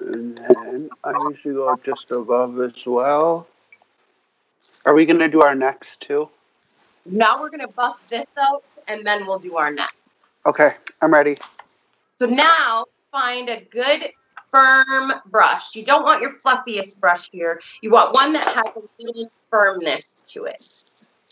And 0.00 0.36
then 0.36 0.90
I 1.04 1.12
usually 1.30 1.54
go 1.54 1.68
up 1.68 1.82
just 1.84 2.10
above 2.10 2.60
as 2.60 2.86
well. 2.86 3.46
Are 4.84 4.94
we 4.94 5.06
going 5.06 5.20
to 5.20 5.28
do 5.28 5.42
our 5.42 5.54
next 5.54 6.00
too? 6.00 6.28
Now 7.06 7.40
we're 7.40 7.50
gonna 7.50 7.68
buff 7.68 8.08
this 8.08 8.26
out 8.38 8.64
and 8.88 9.06
then 9.06 9.26
we'll 9.26 9.38
do 9.38 9.56
our 9.56 9.72
neck. 9.72 9.94
Okay, 10.46 10.70
I'm 11.00 11.12
ready. 11.12 11.36
So 12.16 12.26
now 12.26 12.84
find 13.10 13.48
a 13.48 13.60
good 13.60 14.10
firm 14.52 15.12
brush. 15.26 15.74
You 15.74 15.84
don't 15.84 16.04
want 16.04 16.20
your 16.20 16.30
fluffiest 16.38 17.00
brush 17.00 17.30
here. 17.32 17.60
You 17.80 17.90
want 17.90 18.14
one 18.14 18.32
that 18.34 18.46
has 18.46 18.64
a 18.76 19.02
little 19.02 19.30
firmness 19.50 20.22
to 20.28 20.44
it. 20.44 20.84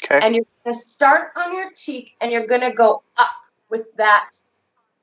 Okay. 0.02 0.20
And 0.26 0.34
you're 0.34 0.44
going 0.64 0.74
to 0.74 0.80
start 0.80 1.32
on 1.36 1.54
your 1.54 1.70
cheek 1.72 2.14
and 2.20 2.32
you're 2.32 2.46
going 2.46 2.62
to 2.62 2.72
go 2.72 3.02
up 3.18 3.30
with 3.68 3.94
that 3.96 4.30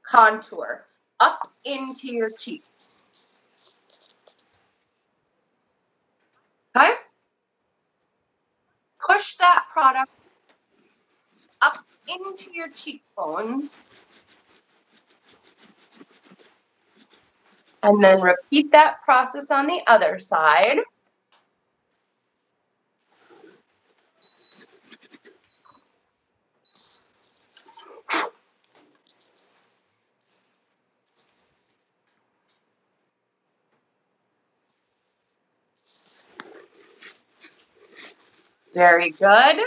contour, 0.03 0.85
up 1.19 1.51
into 1.63 2.07
your 2.07 2.29
cheek. 2.37 2.63
Okay? 6.75 6.93
Push 9.07 9.35
that 9.35 9.65
product 9.71 10.11
up 11.61 11.85
into 12.07 12.51
your 12.51 12.69
cheekbones. 12.69 13.83
And 17.87 18.03
then 18.03 18.19
repeat 18.19 18.73
that 18.73 19.01
process 19.05 19.49
on 19.49 19.65
the 19.65 19.79
other 19.87 20.19
side. 20.19 20.79
Very 38.73 39.11
good. 39.11 39.61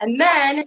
And 0.00 0.20
then 0.20 0.64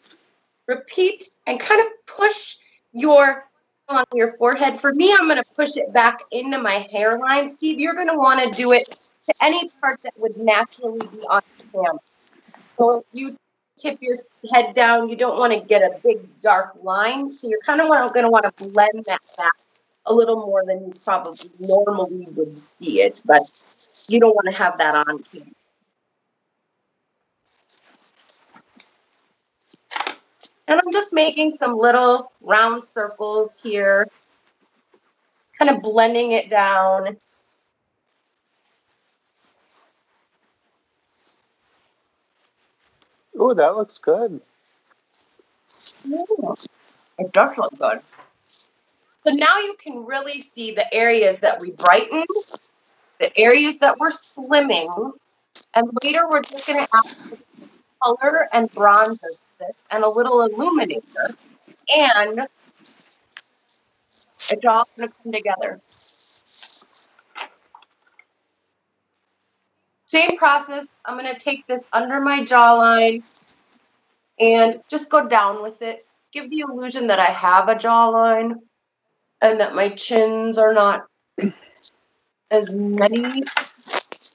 repeat 0.65 1.25
and 1.45 1.59
kind 1.59 1.81
of 1.81 1.87
push 2.05 2.55
your 2.93 3.50
on 3.95 4.05
your 4.13 4.35
forehead. 4.37 4.79
For 4.79 4.93
me, 4.93 5.13
I'm 5.13 5.27
going 5.27 5.41
to 5.41 5.53
push 5.55 5.75
it 5.75 5.91
back 5.93 6.21
into 6.31 6.57
my 6.57 6.87
hairline. 6.91 7.53
Steve, 7.53 7.79
you're 7.79 7.93
going 7.93 8.09
to 8.09 8.17
want 8.17 8.41
to 8.43 8.49
do 8.61 8.71
it 8.73 8.97
to 9.23 9.33
any 9.41 9.61
part 9.81 10.01
that 10.03 10.13
would 10.17 10.37
naturally 10.37 11.05
be 11.07 11.19
on 11.29 11.41
camera. 11.71 11.99
So 12.77 13.05
you 13.13 13.37
tip 13.77 13.97
your 14.01 14.17
head 14.53 14.73
down, 14.73 15.09
you 15.09 15.15
don't 15.15 15.37
want 15.37 15.53
to 15.53 15.59
get 15.59 15.81
a 15.81 15.97
big 16.03 16.19
dark 16.41 16.75
line. 16.83 17.33
So 17.33 17.47
you're 17.47 17.61
kind 17.65 17.81
of 17.81 17.87
going 17.87 18.25
to 18.25 18.31
want 18.31 18.45
to 18.45 18.67
blend 18.69 19.05
that 19.05 19.21
back 19.37 19.53
a 20.05 20.13
little 20.13 20.45
more 20.47 20.63
than 20.65 20.87
you 20.87 20.93
probably 21.03 21.49
normally 21.59 22.27
would 22.35 22.57
see 22.57 23.01
it, 23.01 23.21
but 23.25 23.43
you 24.07 24.19
don't 24.19 24.35
want 24.35 24.47
to 24.47 24.53
have 24.53 24.77
that 24.77 24.95
on 24.95 25.23
camera. 25.23 25.47
And 30.71 30.79
I'm 30.79 30.93
just 30.93 31.11
making 31.11 31.57
some 31.57 31.75
little 31.77 32.31
round 32.39 32.83
circles 32.93 33.59
here, 33.61 34.07
kind 35.59 35.69
of 35.69 35.81
blending 35.81 36.31
it 36.31 36.49
down. 36.49 37.17
Oh, 43.37 43.53
that 43.53 43.75
looks 43.75 43.97
good. 43.97 44.39
It 46.05 47.33
does 47.33 47.57
look 47.57 47.77
good. 47.77 47.99
So 49.25 49.31
now 49.31 49.57
you 49.57 49.75
can 49.77 50.05
really 50.05 50.39
see 50.39 50.73
the 50.73 50.91
areas 50.93 51.39
that 51.39 51.59
we 51.59 51.71
brightened, 51.71 52.27
the 53.19 53.37
areas 53.37 53.77
that 53.79 53.99
we're 53.99 54.11
slimming, 54.11 55.11
and 55.73 55.91
later 56.01 56.29
we're 56.29 56.43
just 56.43 56.65
going 56.65 56.79
to 56.79 56.87
add 56.93 57.39
color 58.01 58.47
and 58.53 58.71
and 59.89 60.03
a 60.03 60.09
little 60.09 60.41
illuminator, 60.41 61.35
and 61.95 62.47
it's 64.49 64.65
all 64.65 64.87
going 64.97 65.09
to 65.09 65.15
come 65.23 65.31
together. 65.31 65.79
Same 70.05 70.37
process. 70.37 70.87
I'm 71.05 71.17
going 71.17 71.33
to 71.33 71.39
take 71.39 71.65
this 71.67 71.83
under 71.93 72.19
my 72.19 72.41
jawline 72.41 73.23
and 74.39 74.81
just 74.89 75.09
go 75.09 75.27
down 75.27 75.63
with 75.63 75.81
it. 75.81 76.05
Give 76.33 76.49
the 76.49 76.59
illusion 76.59 77.07
that 77.07 77.19
I 77.19 77.25
have 77.25 77.69
a 77.69 77.75
jawline 77.75 78.55
and 79.41 79.59
that 79.59 79.73
my 79.73 79.89
chins 79.89 80.57
are 80.57 80.73
not 80.73 81.07
as 82.49 82.73
many. 82.73 83.43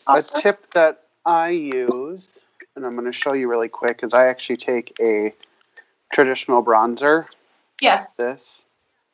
A 0.08 0.22
tip 0.22 0.70
that 0.72 1.02
I 1.26 1.50
use 1.50 2.38
and 2.76 2.84
I'm 2.84 2.92
going 2.92 3.06
to 3.06 3.12
show 3.12 3.32
you 3.32 3.48
really 3.48 3.68
quick, 3.68 4.00
is 4.02 4.14
I 4.14 4.28
actually 4.28 4.58
take 4.58 4.94
a 5.00 5.32
traditional 6.12 6.62
bronzer, 6.62 7.24
Yes, 7.80 8.16
this, 8.16 8.64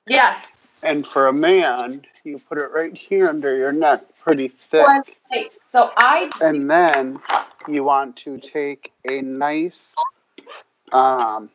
yes. 0.08 0.82
and 0.84 1.06
for 1.06 1.26
a 1.28 1.32
man, 1.32 2.02
you 2.24 2.40
put 2.48 2.58
it 2.58 2.70
right 2.72 2.96
here 2.96 3.28
under 3.28 3.56
your 3.56 3.72
neck, 3.72 4.00
pretty 4.22 4.48
thick. 4.70 4.86
Right. 5.30 5.50
So 5.56 5.90
I 5.96 6.30
And 6.40 6.70
then 6.70 7.20
you 7.66 7.82
want 7.84 8.16
to 8.18 8.38
take 8.38 8.92
a 9.08 9.20
nice 9.22 9.94
um, 10.92 11.50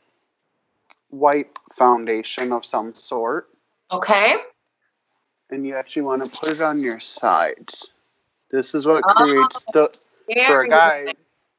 white 1.10 1.50
foundation 1.74 2.52
of 2.52 2.66
some 2.66 2.94
sort, 2.96 3.50
okay. 3.92 4.36
and 5.50 5.66
you 5.66 5.76
actually 5.76 6.02
want 6.02 6.26
to 6.26 6.40
put 6.40 6.52
it 6.52 6.62
on 6.62 6.82
your 6.82 7.00
sides. 7.00 7.92
This 8.52 8.74
is 8.74 8.86
what 8.88 9.04
Oh, 9.08 9.14
creates 9.14 9.64
the 9.74 9.90
for 10.48 10.62
a 10.64 10.70
guy. 10.70 11.14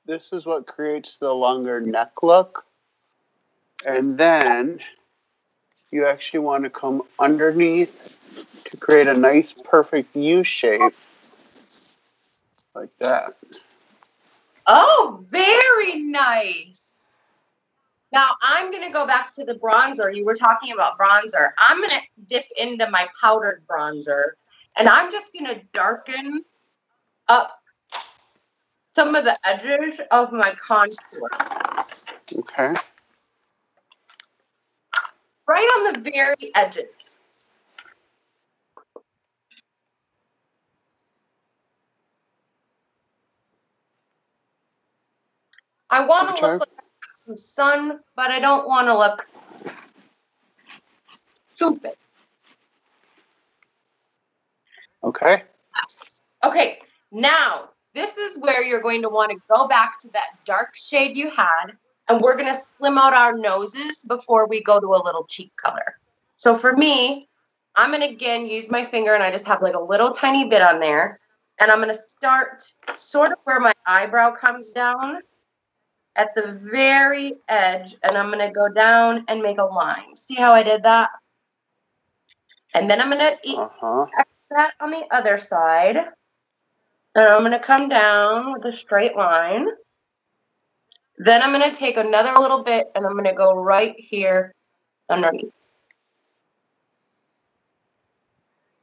This 0.08 0.32
is 0.32 0.46
what 0.46 0.66
creates 0.66 1.16
the 1.16 1.30
longer 1.30 1.82
neck 1.82 2.12
look, 2.22 2.64
and 3.86 4.16
then 4.16 4.80
you 5.90 6.06
actually 6.06 6.40
want 6.40 6.64
to 6.64 6.70
come 6.70 7.02
underneath 7.18 8.16
to 8.64 8.76
create 8.78 9.06
a 9.06 9.12
nice, 9.12 9.52
perfect 9.52 10.16
U 10.16 10.42
shape, 10.42 10.94
like 12.74 12.88
that. 13.00 13.36
Oh, 14.66 15.22
very 15.28 15.96
nice. 15.96 17.20
Now 18.10 18.30
I'm 18.40 18.72
gonna 18.72 18.90
go 18.90 19.06
back 19.06 19.34
to 19.34 19.44
the 19.44 19.56
bronzer. 19.56 20.16
You 20.16 20.24
were 20.24 20.34
talking 20.34 20.72
about 20.72 20.98
bronzer. 20.98 21.50
I'm 21.58 21.82
gonna 21.82 22.00
dip 22.30 22.46
into 22.58 22.90
my 22.90 23.06
powdered 23.20 23.62
bronzer 23.66 24.22
and 24.78 24.88
I'm 24.88 25.12
just 25.12 25.34
gonna 25.38 25.60
darken 25.74 26.44
up 27.28 27.57
some 28.98 29.14
of 29.14 29.24
the 29.24 29.38
edges 29.46 30.00
of 30.10 30.32
my 30.32 30.52
contour. 30.54 31.30
Okay. 32.34 32.74
Right 35.46 35.68
on 35.76 35.92
the 35.92 36.10
very 36.10 36.50
edges. 36.56 37.16
I 45.88 46.04
want 46.04 46.36
to 46.36 46.42
look 46.44 46.58
like 46.58 46.68
some 47.14 47.38
sun, 47.38 48.00
but 48.16 48.32
I 48.32 48.40
don't 48.40 48.66
want 48.66 48.88
to 48.88 48.98
look 48.98 49.24
too 51.54 51.72
fake. 51.76 51.94
Okay. 55.04 55.44
Yes. 55.76 56.22
Okay, 56.44 56.80
now 57.12 57.68
this 57.98 58.16
is 58.16 58.38
where 58.38 58.62
you're 58.62 58.80
going 58.80 59.02
to 59.02 59.08
want 59.08 59.32
to 59.32 59.38
go 59.50 59.66
back 59.66 59.98
to 59.98 60.08
that 60.12 60.28
dark 60.44 60.76
shade 60.76 61.16
you 61.16 61.30
had, 61.30 61.72
and 62.08 62.20
we're 62.20 62.36
going 62.36 62.52
to 62.54 62.60
slim 62.60 62.96
out 62.96 63.12
our 63.12 63.36
noses 63.36 64.04
before 64.06 64.46
we 64.46 64.62
go 64.62 64.78
to 64.78 64.86
a 64.94 65.02
little 65.04 65.24
cheek 65.24 65.50
color. 65.56 65.96
So 66.36 66.54
for 66.54 66.72
me, 66.72 67.28
I'm 67.74 67.90
going 67.90 68.02
to 68.02 68.14
again 68.14 68.46
use 68.46 68.70
my 68.70 68.84
finger 68.84 69.14
and 69.14 69.22
I 69.22 69.32
just 69.32 69.46
have 69.46 69.62
like 69.62 69.74
a 69.74 69.80
little 69.80 70.12
tiny 70.12 70.44
bit 70.44 70.62
on 70.62 70.78
there. 70.78 71.18
And 71.60 71.72
I'm 71.72 71.80
going 71.82 71.92
to 71.92 72.00
start 72.00 72.62
sort 72.94 73.32
of 73.32 73.38
where 73.42 73.58
my 73.58 73.72
eyebrow 73.84 74.32
comes 74.32 74.70
down 74.70 75.18
at 76.14 76.34
the 76.36 76.56
very 76.62 77.34
edge. 77.48 77.96
And 78.04 78.16
I'm 78.16 78.32
going 78.32 78.46
to 78.46 78.52
go 78.52 78.68
down 78.68 79.24
and 79.26 79.42
make 79.42 79.58
a 79.58 79.64
line. 79.64 80.14
See 80.14 80.36
how 80.36 80.52
I 80.52 80.62
did 80.62 80.84
that? 80.84 81.10
And 82.74 82.88
then 82.88 83.00
I'm 83.00 83.10
going 83.10 83.36
to 83.42 83.56
Uh 83.56 83.68
huh. 83.80 84.06
that 84.50 84.74
on 84.80 84.92
the 84.92 85.04
other 85.10 85.38
side. 85.38 85.98
And 87.14 87.28
I'm 87.28 87.40
going 87.40 87.52
to 87.52 87.58
come 87.58 87.88
down 87.88 88.52
with 88.52 88.64
a 88.64 88.76
straight 88.76 89.16
line. 89.16 89.66
Then 91.18 91.42
I'm 91.42 91.52
going 91.52 91.70
to 91.70 91.76
take 91.76 91.96
another 91.96 92.38
little 92.40 92.62
bit 92.62 92.86
and 92.94 93.04
I'm 93.04 93.12
going 93.12 93.24
to 93.24 93.32
go 93.32 93.54
right 93.54 93.94
here 93.98 94.54
underneath. 95.08 95.52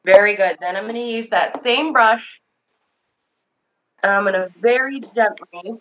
Very 0.03 0.35
good. 0.35 0.57
Then 0.59 0.75
I'm 0.75 0.83
going 0.83 0.95
to 0.95 1.01
use 1.01 1.29
that 1.29 1.63
same 1.63 1.93
brush 1.93 2.41
and 4.03 4.11
I'm 4.11 4.23
going 4.23 4.33
to 4.33 4.51
very 4.59 4.99
gently 4.99 5.79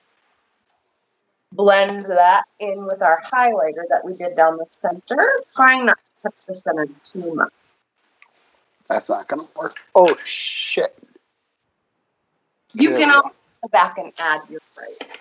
blend 1.54 2.02
that 2.02 2.42
in 2.58 2.84
with 2.84 3.02
our 3.02 3.20
highlighter 3.22 3.86
that 3.88 4.04
we 4.04 4.12
did 4.14 4.36
down 4.36 4.56
the 4.56 4.66
center, 4.68 5.30
trying 5.54 5.86
not 5.86 5.98
to 6.04 6.22
touch 6.22 6.46
the 6.46 6.54
center 6.54 6.86
too 7.04 7.34
much. 7.34 7.52
That's 8.88 9.08
not 9.08 9.28
gonna 9.28 9.42
work. 9.56 9.74
Oh 9.94 10.14
shit. 10.24 10.96
You 12.74 12.90
There 12.90 12.98
can 12.98 13.10
also 13.14 13.28
go 13.62 13.68
back 13.68 13.98
and 13.98 14.12
add 14.18 14.40
your 14.50 14.60
right. 14.76 15.20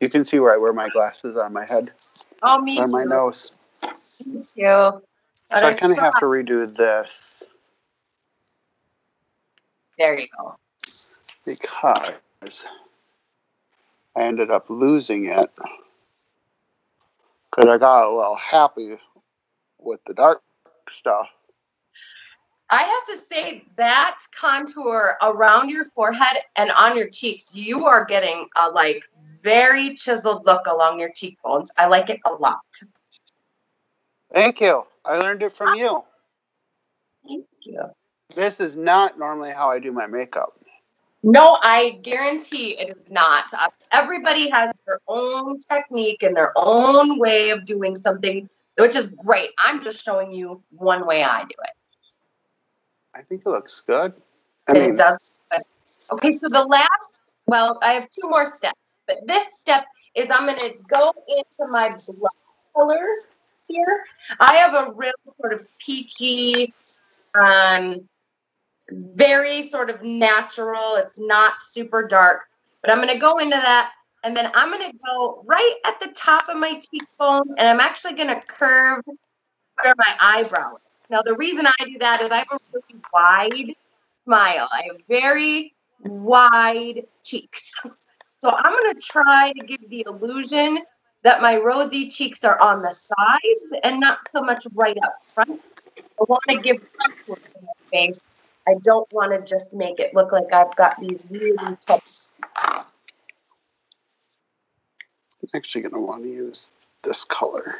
You 0.00 0.08
can 0.08 0.24
see 0.24 0.38
where 0.38 0.52
I 0.52 0.56
wear 0.56 0.72
my 0.72 0.88
glasses 0.88 1.36
on 1.36 1.52
my 1.52 1.64
head 1.64 1.92
Oh, 2.42 2.60
me 2.60 2.78
or 2.78 2.88
my 2.88 3.04
nose. 3.04 3.58
Me 4.26 4.42
too. 4.42 5.02
So 5.58 5.66
I 5.66 5.74
kind 5.74 5.92
of 5.92 5.98
have 5.98 6.18
to 6.18 6.26
redo 6.26 6.76
this 6.76 7.50
There 9.96 10.18
you 10.18 10.26
go. 10.36 10.56
because 11.46 12.66
I 14.16 14.22
ended 14.22 14.50
up 14.50 14.68
losing 14.68 15.26
it 15.26 15.50
because 17.50 17.68
I 17.68 17.78
got 17.78 18.06
a 18.06 18.10
little 18.10 18.36
happy 18.36 18.98
with 19.78 20.00
the 20.06 20.14
dark 20.14 20.42
stuff. 20.90 21.28
I 22.70 22.82
have 22.82 23.06
to 23.06 23.24
say 23.24 23.64
that 23.76 24.18
contour 24.38 25.16
around 25.22 25.70
your 25.70 25.84
forehead 25.84 26.38
and 26.56 26.72
on 26.72 26.96
your 26.96 27.08
cheeks, 27.08 27.54
you 27.54 27.86
are 27.86 28.04
getting 28.04 28.48
a 28.58 28.70
like 28.70 29.04
very 29.42 29.94
chiseled 29.94 30.46
look 30.46 30.66
along 30.66 30.98
your 30.98 31.12
cheekbones. 31.12 31.70
I 31.78 31.86
like 31.86 32.10
it 32.10 32.18
a 32.26 32.32
lot. 32.32 32.58
Thank 34.34 34.60
you. 34.60 34.84
I 35.04 35.16
learned 35.16 35.42
it 35.42 35.52
from 35.52 35.78
you. 35.78 36.02
Thank 37.26 37.46
you. 37.62 37.84
This 38.34 38.58
is 38.58 38.74
not 38.74 39.16
normally 39.16 39.52
how 39.52 39.70
I 39.70 39.78
do 39.78 39.92
my 39.92 40.06
makeup. 40.06 40.58
No, 41.22 41.58
I 41.62 42.00
guarantee 42.02 42.76
it 42.78 42.96
is 42.96 43.10
not. 43.10 43.44
Uh, 43.58 43.68
Everybody 43.92 44.50
has 44.50 44.74
their 44.86 44.98
own 45.06 45.60
technique 45.60 46.22
and 46.22 46.36
their 46.36 46.52
own 46.56 47.18
way 47.18 47.50
of 47.50 47.64
doing 47.64 47.96
something, 47.96 48.48
which 48.76 48.96
is 48.96 49.06
great. 49.06 49.50
I'm 49.58 49.82
just 49.82 50.04
showing 50.04 50.32
you 50.32 50.62
one 50.70 51.06
way 51.06 51.22
I 51.22 51.42
do 51.44 51.54
it. 51.62 51.70
I 53.14 53.22
think 53.22 53.42
it 53.46 53.48
looks 53.48 53.80
good. 53.86 54.12
I 54.66 54.72
mean, 54.72 54.94
it 54.94 54.98
does. 54.98 55.38
Okay, 56.12 56.32
so 56.32 56.48
the 56.48 56.64
last, 56.64 57.22
well, 57.46 57.78
I 57.82 57.92
have 57.92 58.08
two 58.10 58.28
more 58.28 58.46
steps, 58.46 58.78
but 59.06 59.26
this 59.26 59.44
step 59.60 59.86
is 60.16 60.28
I'm 60.30 60.46
going 60.46 60.58
to 60.58 60.74
go 60.88 61.14
into 61.28 61.70
my 61.70 61.88
blush 61.88 62.32
color 62.74 63.06
here. 63.68 64.04
I 64.40 64.56
have 64.56 64.74
a 64.74 64.92
real 64.94 65.12
sort 65.40 65.52
of 65.52 65.66
peachy, 65.78 66.72
um, 67.34 68.08
very 68.90 69.62
sort 69.62 69.90
of 69.90 70.02
natural. 70.02 70.96
It's 70.96 71.18
not 71.18 71.62
super 71.62 72.06
dark, 72.06 72.42
but 72.82 72.90
I'm 72.90 72.98
going 72.98 73.08
to 73.08 73.18
go 73.18 73.38
into 73.38 73.56
that. 73.56 73.92
And 74.22 74.36
then 74.36 74.50
I'm 74.54 74.70
going 74.70 74.90
to 74.90 74.98
go 75.04 75.42
right 75.44 75.74
at 75.86 76.00
the 76.00 76.08
top 76.16 76.48
of 76.48 76.58
my 76.58 76.80
cheekbone, 76.90 77.54
and 77.58 77.68
I'm 77.68 77.80
actually 77.80 78.14
going 78.14 78.28
to 78.28 78.40
curve 78.46 79.02
where 79.06 79.94
my 79.98 80.16
eyebrow 80.20 80.74
is. 80.76 80.86
Now, 81.10 81.20
the 81.24 81.36
reason 81.38 81.66
I 81.66 81.84
do 81.84 81.98
that 81.98 82.22
is 82.22 82.30
I 82.30 82.38
have 82.38 82.46
a 82.52 82.58
really 82.72 83.02
wide 83.12 83.74
smile. 84.24 84.68
I 84.72 84.84
have 84.86 84.96
very 85.08 85.74
wide 86.00 87.06
cheeks. 87.22 87.74
So 88.40 88.50
I'm 88.54 88.78
going 88.78 88.94
to 88.94 89.00
try 89.00 89.54
to 89.58 89.64
give 89.64 89.88
the 89.88 90.04
illusion 90.06 90.80
that 91.24 91.42
my 91.42 91.56
rosy 91.56 92.08
cheeks 92.08 92.44
are 92.44 92.60
on 92.60 92.82
the 92.82 92.92
sides 92.92 93.74
and 93.82 93.98
not 93.98 94.18
so 94.32 94.42
much 94.42 94.66
right 94.74 94.96
up 95.02 95.14
front. 95.24 95.60
I 95.98 96.24
want 96.28 96.42
to 96.50 96.58
give 96.58 96.76
contour 96.96 97.36
to 97.36 97.62
my 97.62 97.72
face. 97.90 98.20
I 98.68 98.74
don't 98.82 99.10
want 99.12 99.32
to 99.32 99.44
just 99.44 99.74
make 99.74 99.98
it 99.98 100.14
look 100.14 100.32
like 100.32 100.52
I've 100.52 100.74
got 100.76 101.00
these 101.00 101.24
really 101.28 101.76
tough. 101.86 102.30
I'm 105.42 105.48
actually 105.54 105.82
going 105.82 105.94
to 105.94 106.00
want 106.00 106.22
to 106.22 106.28
use 106.28 106.72
this 107.02 107.24
color. 107.24 107.76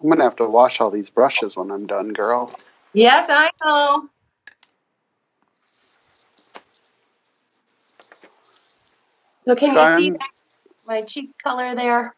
I'm 0.00 0.08
gonna 0.08 0.22
have 0.22 0.36
to 0.36 0.46
wash 0.46 0.80
all 0.80 0.90
these 0.90 1.10
brushes 1.10 1.56
when 1.56 1.72
I'm 1.72 1.84
done, 1.84 2.12
girl. 2.12 2.54
Yes, 2.92 3.28
I 3.28 3.50
know. 3.64 4.08
So 9.44 9.56
can 9.56 9.74
you 9.74 10.04
see 10.04 10.10
that, 10.10 10.37
my 10.88 11.02
cheek 11.02 11.30
color 11.42 11.74
there? 11.74 12.14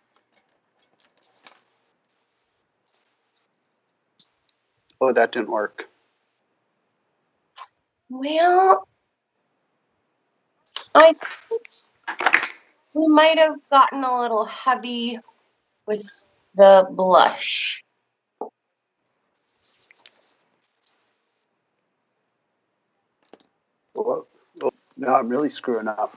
Oh, 5.01 5.13
that 5.13 5.33
didn't 5.33 5.51
work. 5.51 5.85
Well, 8.09 8.87
I 10.95 11.13
think 11.13 11.63
we 12.95 13.09
might 13.09 13.39
have 13.39 13.57
gotten 13.71 14.05
a 14.05 14.21
little 14.21 14.45
heavy 14.45 15.19
with 15.87 16.29
the 16.55 16.87
blush. 16.91 17.83
Oh, 23.97 24.27
oh, 24.63 24.71
now 24.97 25.15
I'm 25.17 25.29
really 25.29 25.51
screwing 25.51 25.89
up. 25.89 26.17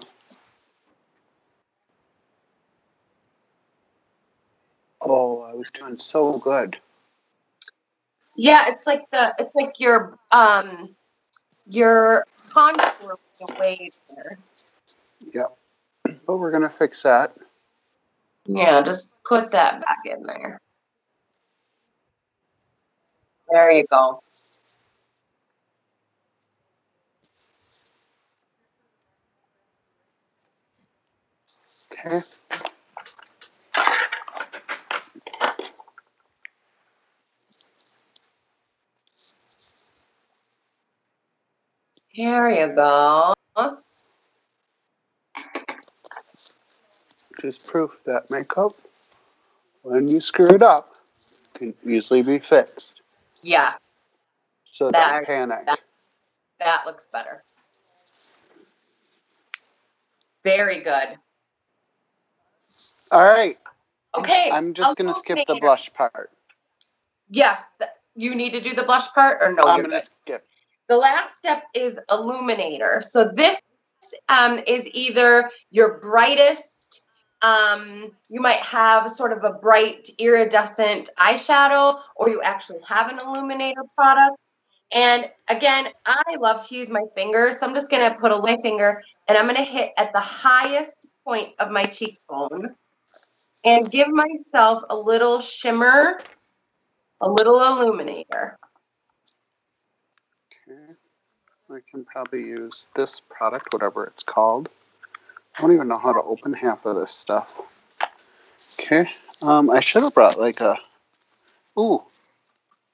Oh, 5.05 5.41
I 5.41 5.53
was 5.53 5.69
doing 5.73 5.97
so 5.97 6.39
good. 6.39 6.77
Yeah, 8.37 8.65
it's 8.69 8.87
like 8.87 9.09
the 9.11 9.35
it's 9.37 9.53
like 9.53 9.79
your 9.79 10.17
um 10.31 10.95
your 11.65 12.25
contour 12.49 13.17
away 13.49 13.91
there. 14.15 14.37
Yep. 15.33 15.57
But 16.25 16.37
we're 16.37 16.51
gonna 16.51 16.69
fix 16.69 17.03
that. 17.03 17.35
Yeah, 18.45 18.81
just 18.81 19.13
put 19.25 19.51
that 19.51 19.81
back 19.81 19.99
in 20.05 20.23
there. 20.23 20.59
There 23.49 23.71
you 23.71 23.85
go. 23.91 24.21
Okay. 31.91 32.19
There 42.15 42.49
you 42.49 42.75
go. 42.75 43.33
Just 47.41 47.67
proof 47.67 47.91
that 48.05 48.29
makeup, 48.29 48.73
when 49.81 50.07
you 50.07 50.21
screw 50.21 50.45
it 50.45 50.61
up, 50.61 50.95
can 51.55 51.73
easily 51.85 52.21
be 52.21 52.39
fixed. 52.39 53.01
Yeah, 53.41 53.75
So 54.71 54.89
That- 54.89 55.11
don't 55.11 55.25
panic. 55.25 55.65
that- 55.67 55.83
that 56.59 56.85
looks 56.85 57.07
better. 57.11 57.43
Very 60.43 60.79
good. 60.79 61.19
All 63.11 63.23
right. 63.23 63.57
Okay. 64.15 64.49
I'm 64.51 64.73
just 64.73 64.97
gonna 64.97 65.13
skip 65.13 65.45
the 65.47 65.55
blush 65.55 65.93
part. 65.93 66.31
Yes, 67.29 67.61
you 68.15 68.33
need 68.35 68.51
to 68.53 68.59
do 68.61 68.73
the 68.73 68.83
blush 68.83 69.11
part 69.13 69.41
or 69.41 69.51
no? 69.53 69.63
I'm 69.63 69.77
you're 69.77 69.87
gonna 69.87 70.01
skip. 70.01 70.47
The 70.89 70.97
last 70.97 71.37
step 71.37 71.63
is 71.73 71.97
illuminator. 72.11 73.01
So 73.07 73.31
this 73.33 73.59
um, 74.29 74.59
is 74.67 74.87
either 74.93 75.49
your 75.71 75.99
brightest. 75.99 77.01
Um, 77.41 78.11
you 78.29 78.41
might 78.41 78.59
have 78.59 79.11
sort 79.11 79.31
of 79.31 79.43
a 79.43 79.53
bright 79.53 80.07
iridescent 80.17 81.09
eyeshadow, 81.19 81.99
or 82.15 82.29
you 82.29 82.41
actually 82.41 82.79
have 82.87 83.09
an 83.09 83.19
illuminator 83.19 83.81
product. 83.95 84.37
And 84.93 85.29
again, 85.49 85.87
I 86.05 86.35
love 86.39 86.67
to 86.67 86.75
use 86.75 86.89
my 86.89 87.03
fingers, 87.15 87.59
so 87.59 87.67
I'm 87.67 87.73
just 87.73 87.89
gonna 87.89 88.15
put 88.19 88.31
a 88.31 88.37
my 88.37 88.57
finger 88.61 89.01
and 89.27 89.37
I'm 89.37 89.47
gonna 89.47 89.63
hit 89.63 89.91
at 89.97 90.13
the 90.13 90.19
highest 90.19 91.07
point 91.25 91.49
of 91.59 91.71
my 91.71 91.85
cheekbone 91.85 92.75
and 93.65 93.89
give 93.89 94.07
myself 94.09 94.83
a 94.89 94.95
little 94.95 95.39
shimmer, 95.39 96.19
a 97.21 97.29
little 97.29 97.59
illuminator. 97.63 98.59
Okay. 100.73 100.93
I 101.71 101.79
can 101.89 102.05
probably 102.05 102.41
use 102.41 102.87
this 102.95 103.21
product, 103.21 103.73
whatever 103.73 104.05
it's 104.05 104.23
called. 104.23 104.69
I 105.57 105.61
don't 105.61 105.73
even 105.73 105.87
know 105.87 105.97
how 105.97 106.13
to 106.13 106.21
open 106.21 106.53
half 106.53 106.85
of 106.85 106.95
this 106.95 107.11
stuff. 107.11 107.59
Okay. 108.79 109.09
Um, 109.41 109.69
I 109.69 109.79
should 109.79 110.03
have 110.03 110.13
brought 110.13 110.39
like 110.39 110.61
a. 110.61 110.77
Ooh, 111.79 112.03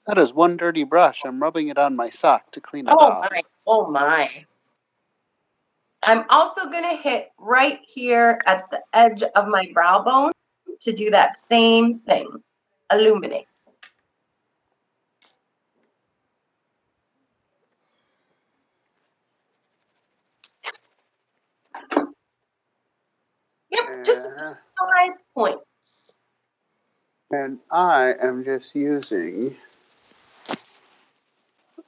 that 0.08 0.18
is 0.18 0.34
one 0.34 0.58
dirty 0.58 0.84
brush. 0.84 1.22
I'm 1.26 1.42
rubbing 1.42 1.70
it 1.70 1.78
on 1.78 1.96
my 1.96 2.10
sock 2.10 2.52
to 2.52 2.62
clean 2.62 2.88
it 2.88 2.94
Oh 2.94 2.98
off. 2.98 3.28
my, 3.32 3.42
oh 3.68 3.92
my. 3.92 4.46
I'm 6.04 6.26
also 6.30 6.70
gonna 6.70 6.96
hit 6.96 7.32
right 7.38 7.80
here 7.84 8.40
at 8.46 8.70
the 8.72 8.82
edge 8.94 9.24
of 9.24 9.48
my 9.48 9.70
brow 9.74 10.02
bone 10.02 10.32
to 10.82 10.94
do 10.94 11.12
that 11.12 11.38
same 11.38 12.00
thing. 12.00 12.42
Illuminate. 12.92 13.48
Just 24.06 24.30
five 24.30 25.12
points. 25.34 26.18
and 27.32 27.60
I 27.72 28.14
am 28.22 28.44
just 28.44 28.76
using 28.76 29.56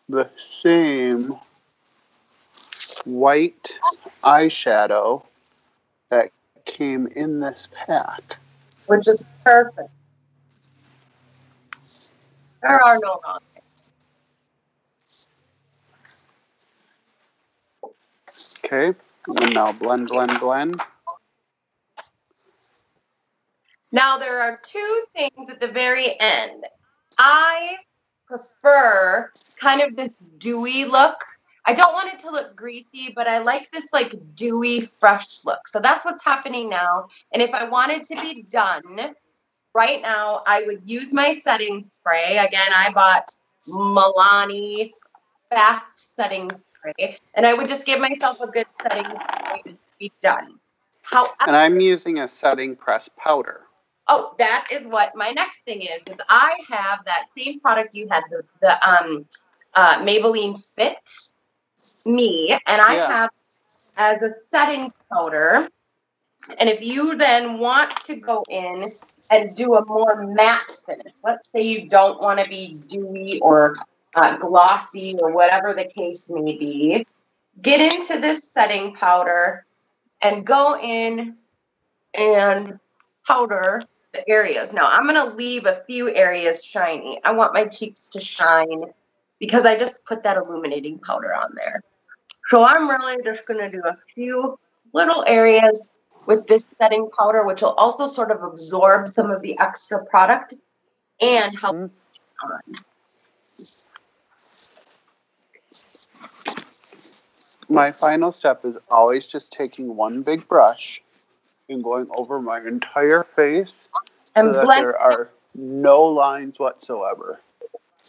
the 0.09 0.29
same 0.37 1.35
white 3.05 3.71
eyeshadow 4.23 5.23
that 6.09 6.31
came 6.65 7.07
in 7.07 7.39
this 7.39 7.67
pack. 7.73 8.37
which 8.87 9.07
is 9.07 9.23
perfect. 9.43 9.89
There 12.61 12.83
are 12.83 12.97
no 13.01 13.19
wrong. 13.25 13.39
Okay, 18.63 18.93
and 19.27 19.53
now 19.53 19.71
blend, 19.71 20.07
blend, 20.07 20.39
blend. 20.39 20.79
Now 23.91 24.17
there 24.17 24.41
are 24.41 24.59
two 24.63 25.03
things 25.15 25.49
at 25.49 25.59
the 25.59 25.67
very 25.67 26.15
end. 26.19 26.63
I 27.17 27.75
prefer 28.25 29.29
kind 29.59 29.81
of 29.81 29.95
this 29.95 30.11
dewy 30.37 30.85
look. 30.85 31.17
I 31.65 31.73
don't 31.73 31.93
want 31.93 32.11
it 32.11 32.19
to 32.21 32.31
look 32.31 32.55
greasy, 32.55 33.11
but 33.15 33.27
I 33.27 33.39
like 33.39 33.69
this 33.71 33.91
like 33.93 34.15
dewy, 34.35 34.81
fresh 34.81 35.45
look. 35.45 35.67
So 35.67 35.79
that's 35.79 36.05
what's 36.05 36.23
happening 36.23 36.69
now. 36.69 37.07
And 37.33 37.41
if 37.41 37.53
I 37.53 37.67
wanted 37.67 38.07
to 38.07 38.15
be 38.15 38.43
done 38.49 39.13
right 39.73 40.01
now, 40.01 40.41
I 40.47 40.63
would 40.65 40.81
use 40.85 41.13
my 41.13 41.33
setting 41.33 41.85
spray. 41.91 42.37
Again, 42.37 42.71
I 42.73 42.89
bought 42.91 43.29
Milani 43.67 44.91
Fast 45.49 46.15
Setting 46.15 46.49
Spray, 46.49 47.17
and 47.35 47.45
I 47.45 47.53
would 47.53 47.67
just 47.67 47.85
give 47.85 47.99
myself 47.99 48.39
a 48.39 48.47
good 48.47 48.65
setting 48.81 49.05
spray 49.05 49.61
to 49.65 49.77
be 49.99 50.11
done. 50.21 50.55
However, 51.03 51.33
And 51.45 51.55
I'm 51.55 51.79
using 51.79 52.19
a 52.19 52.27
setting 52.27 52.75
press 52.75 53.09
powder. 53.17 53.61
Oh, 54.07 54.33
that 54.39 54.67
is 54.71 54.85
what 54.87 55.15
my 55.15 55.31
next 55.31 55.61
thing 55.63 55.81
is. 55.81 56.01
Is 56.07 56.17
I 56.29 56.57
have 56.69 57.05
that 57.05 57.25
same 57.37 57.59
product 57.59 57.95
you 57.95 58.07
had 58.09 58.23
the 58.29 58.43
the 58.61 58.89
um 58.89 59.25
uh, 59.73 59.99
Maybelline 59.99 60.59
Fit 60.75 60.99
Me, 62.05 62.57
and 62.67 62.81
I 62.81 62.95
Yeah. 62.95 63.07
have 63.07 63.29
as 63.97 64.21
a 64.21 64.31
setting 64.49 64.91
powder. 65.11 65.67
And 66.59 66.69
if 66.69 66.81
you 66.81 67.15
then 67.17 67.59
want 67.59 67.91
to 68.05 68.15
go 68.15 68.43
in 68.49 68.91
and 69.29 69.55
do 69.55 69.75
a 69.75 69.85
more 69.85 70.25
matte 70.27 70.71
finish, 70.85 71.13
let's 71.23 71.51
say 71.51 71.61
you 71.61 71.87
don't 71.87 72.21
want 72.21 72.39
to 72.39 72.49
be 72.49 72.79
dewy 72.87 73.39
or 73.41 73.75
uh, 74.15 74.37
glossy 74.37 75.15
or 75.21 75.31
whatever 75.31 75.73
the 75.73 75.85
case 75.85 76.29
may 76.29 76.57
be, 76.57 77.05
get 77.61 77.79
into 77.93 78.19
this 78.19 78.51
setting 78.51 78.95
powder 78.95 79.65
and 80.21 80.45
go 80.45 80.77
in 80.79 81.37
and 82.13 82.79
powder 83.31 83.81
the 84.13 84.29
areas. 84.29 84.73
Now 84.73 84.85
I'm 84.85 85.05
gonna 85.05 85.33
leave 85.35 85.65
a 85.65 85.81
few 85.87 86.13
areas 86.13 86.65
shiny. 86.65 87.19
I 87.23 87.31
want 87.31 87.53
my 87.53 87.65
cheeks 87.65 88.07
to 88.09 88.19
shine 88.19 88.85
because 89.39 89.65
I 89.65 89.77
just 89.77 90.03
put 90.05 90.23
that 90.23 90.37
illuminating 90.37 90.99
powder 90.99 91.33
on 91.33 91.53
there. 91.55 91.81
So 92.49 92.65
I'm 92.65 92.89
really 92.89 93.23
just 93.23 93.47
gonna 93.47 93.69
do 93.69 93.81
a 93.85 93.97
few 94.13 94.59
little 94.93 95.23
areas 95.25 95.89
with 96.27 96.45
this 96.47 96.67
setting 96.77 97.09
powder, 97.17 97.45
which 97.45 97.61
will 97.61 97.73
also 97.75 98.07
sort 98.07 98.31
of 98.31 98.43
absorb 98.43 99.07
some 99.07 99.31
of 99.31 99.41
the 99.41 99.57
extra 99.59 100.03
product 100.05 100.53
and 101.21 101.57
help 101.57 101.75
on. 102.43 102.61
My 107.69 107.91
final 107.91 108.33
step 108.33 108.65
is 108.65 108.77
always 108.89 109.25
just 109.25 109.53
taking 109.53 109.95
one 109.95 110.21
big 110.21 110.45
brush 110.49 111.01
and 111.71 111.83
going 111.83 112.07
over 112.17 112.41
my 112.41 112.59
entire 112.59 113.23
face 113.35 113.87
And 114.35 114.53
so 114.53 114.59
that 114.59 114.65
blend 114.65 114.83
there 114.83 114.97
are 114.99 115.29
no 115.55 116.03
lines 116.03 116.59
whatsoever. 116.59 117.39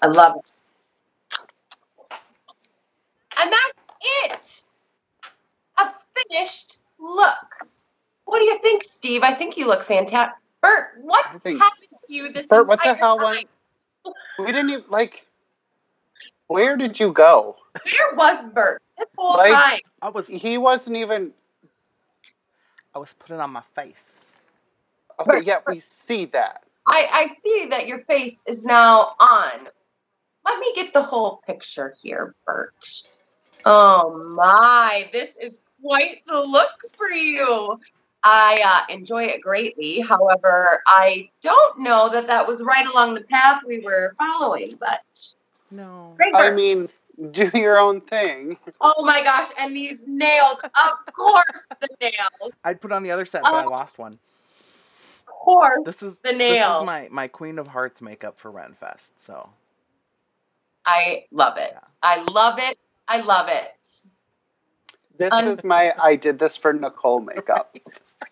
I 0.03 0.07
love 0.09 0.37
it. 0.37 0.53
And 3.41 3.51
that's 3.53 3.79
it. 4.25 4.63
A 5.79 5.91
finished 6.29 6.79
look. 6.99 7.67
What 8.25 8.39
do 8.39 8.45
you 8.45 8.59
think, 8.61 8.85
Steve? 8.85 9.23
I 9.23 9.33
think 9.33 9.57
you 9.57 9.67
look 9.67 9.83
fantastic. 9.83 10.35
Bert, 10.61 10.91
what 11.01 11.43
think- 11.43 11.61
happened 11.61 11.89
to 12.07 12.13
you 12.15 12.33
this 12.33 12.47
Bert, 12.47 12.69
what 12.69 12.83
the 12.85 12.95
hell 12.95 13.19
time? 13.19 13.47
went? 14.05 14.15
We 14.39 14.47
didn't 14.47 14.71
even 14.71 14.85
like. 14.89 15.27
Where 16.47 16.77
did 16.77 17.01
you 17.01 17.13
go? 17.13 17.57
Where 17.83 18.15
was 18.15 18.51
Bert 18.53 18.83
this 18.99 19.09
whole 19.17 19.37
Like- 19.37 19.53
time? 19.53 19.81
I 20.03 20.09
was 20.11 20.27
He 20.29 20.59
wasn't 20.59 20.97
even. 20.97 21.33
I 22.95 22.99
was 22.99 23.15
putting 23.15 23.41
on 23.41 23.51
my 23.51 23.63
face. 23.75 24.13
Okay, 25.21 25.41
yeah, 25.45 25.59
we 25.67 25.83
see 26.07 26.27
that. 26.27 26.63
I, 26.87 27.09
I 27.13 27.27
see 27.43 27.67
that 27.71 27.87
your 27.87 28.01
face 28.01 28.41
is 28.47 28.65
now 28.65 29.15
on. 29.19 29.69
Let 30.45 30.59
me 30.59 30.73
get 30.75 30.93
the 30.93 31.03
whole 31.03 31.41
picture 31.47 31.95
here, 32.03 32.35
Bert. 32.45 32.75
Oh 33.65 34.33
my, 34.35 35.09
this 35.13 35.37
is 35.41 35.61
quite 35.81 36.23
the 36.27 36.41
look 36.41 36.71
for 36.97 37.09
you. 37.09 37.79
I 38.25 38.63
uh, 38.65 38.93
enjoy 38.93 39.25
it 39.25 39.41
greatly. 39.41 40.01
However, 40.01 40.81
I 40.87 41.31
don't 41.43 41.81
know 41.81 42.09
that 42.11 42.27
that 42.29 42.47
was 42.47 42.63
right 42.63 42.87
along 42.87 43.15
the 43.15 43.23
path 43.23 43.63
we 43.67 43.81
were 43.81 44.15
following, 44.19 44.75
but 44.79 45.01
No. 45.71 46.15
great 46.17 46.35
I 46.35 46.51
mean, 46.51 46.89
do 47.31 47.51
your 47.55 47.79
own 47.79 48.01
thing. 48.03 48.57
oh 48.81 49.05
my 49.05 49.23
gosh, 49.23 49.49
and 49.59 49.77
these 49.77 50.01
nails, 50.07 50.59
of 50.65 51.15
course, 51.15 51.67
the 51.81 51.89
nails, 52.01 52.53
I'd 52.65 52.81
put 52.81 52.93
on 52.93 53.03
the 53.03 53.11
other 53.11 53.25
set, 53.25 53.43
but 53.43 53.55
I 53.55 53.65
Oh. 53.65 53.71
lost 53.71 53.99
one. 53.99 54.19
of 55.21 55.27
course, 55.27 55.81
This 55.85 56.03
is 56.03 56.17
the 56.19 56.33
this 56.33 56.57
is 56.57 56.85
my 56.87 57.09
my 57.11 57.29
Queen 57.29 57.59
of 57.59 57.67
Hearts 57.67 58.01
makeup 58.01 58.39
for 58.39 58.51
Renfest. 58.51 59.11
So 59.19 59.49
I 60.87 61.27
love 61.31 61.57
it. 61.59 61.71
Yeah. 61.73 61.81
I 62.03 62.23
love 62.23 62.59
it. 62.59 62.79
I 63.09 63.21
love 63.21 63.49
it. 63.49 63.73
This 65.19 65.33
Un- 65.33 65.49
is 65.49 65.63
my. 65.65 65.93
I 66.03 66.17
did 66.17 66.39
this 66.39 66.57
for 66.57 66.73
Nicole 66.73 67.21
makeup. 67.21 67.77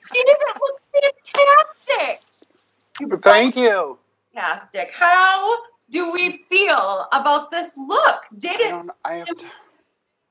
Steve, 0.06 0.24
it 0.26 0.56
looks 0.60 0.88
fantastic. 1.36 3.22
Thank 3.22 3.56
you. 3.56 3.98
Fantastic. 4.34 4.90
How 4.92 5.56
do 5.90 6.12
we 6.12 6.38
feel 6.48 7.06
about 7.12 7.50
this 7.50 7.70
look? 7.76 8.22
Did 8.38 8.60
it 8.60 8.86
I 9.04 9.14
have 9.14 9.26
to. 9.36 9.46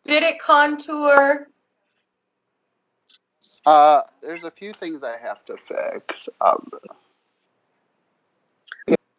did 0.06 0.24
it 0.24 0.39
contour? 0.39 1.48
Uh, 3.65 4.02
there's 4.22 4.43
a 4.43 4.52
few 4.52 4.74
things 4.74 5.04
I 5.04 5.17
have 5.17 5.45
to 5.45 5.56
fix. 5.67 6.30
Um, 6.41 6.69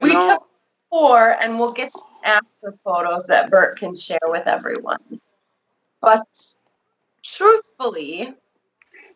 We 0.00 0.14
know, 0.14 0.20
took 0.20 0.46
four 0.88 1.30
and 1.40 1.58
we'll 1.58 1.72
get 1.72 1.92
after 2.24 2.74
photos 2.84 3.26
that 3.26 3.50
Bert 3.50 3.78
can 3.78 3.94
share 3.94 4.18
with 4.24 4.46
everyone. 4.46 5.20
But 6.00 6.26
truthfully, 7.22 8.34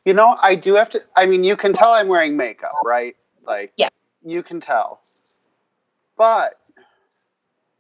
You 0.04 0.12
know, 0.12 0.37
I 0.42 0.54
do 0.54 0.74
have 0.74 0.90
to. 0.90 1.00
I 1.16 1.24
mean, 1.24 1.44
you 1.44 1.56
can 1.56 1.72
tell 1.72 1.90
I'm 1.92 2.08
wearing 2.08 2.37
makeup, 2.37 2.72
right? 2.84 3.16
Like, 3.46 3.72
Yeah. 3.76 3.88
you 4.22 4.42
can 4.42 4.60
tell. 4.60 5.00
But 6.16 6.60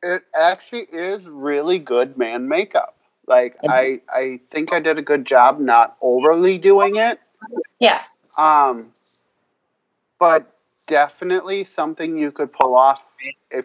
it 0.04 0.24
actually 0.38 0.82
is 0.92 1.24
really 1.26 1.78
good 1.78 2.18
man 2.18 2.46
makeup. 2.46 2.96
Like, 3.26 3.56
I 3.66 4.02
I 4.12 4.40
think 4.50 4.72
I 4.72 4.80
did 4.80 4.98
a 4.98 5.02
good 5.02 5.24
job 5.24 5.58
not 5.58 5.96
overly 6.02 6.58
doing 6.58 6.96
it. 6.96 7.18
yes. 7.80 8.28
Um, 8.36 8.92
but 10.18 10.54
definitely 10.86 11.64
something 11.64 12.18
you 12.18 12.30
could 12.30 12.52
pull 12.52 12.74
off 12.74 13.00
if 13.50 13.64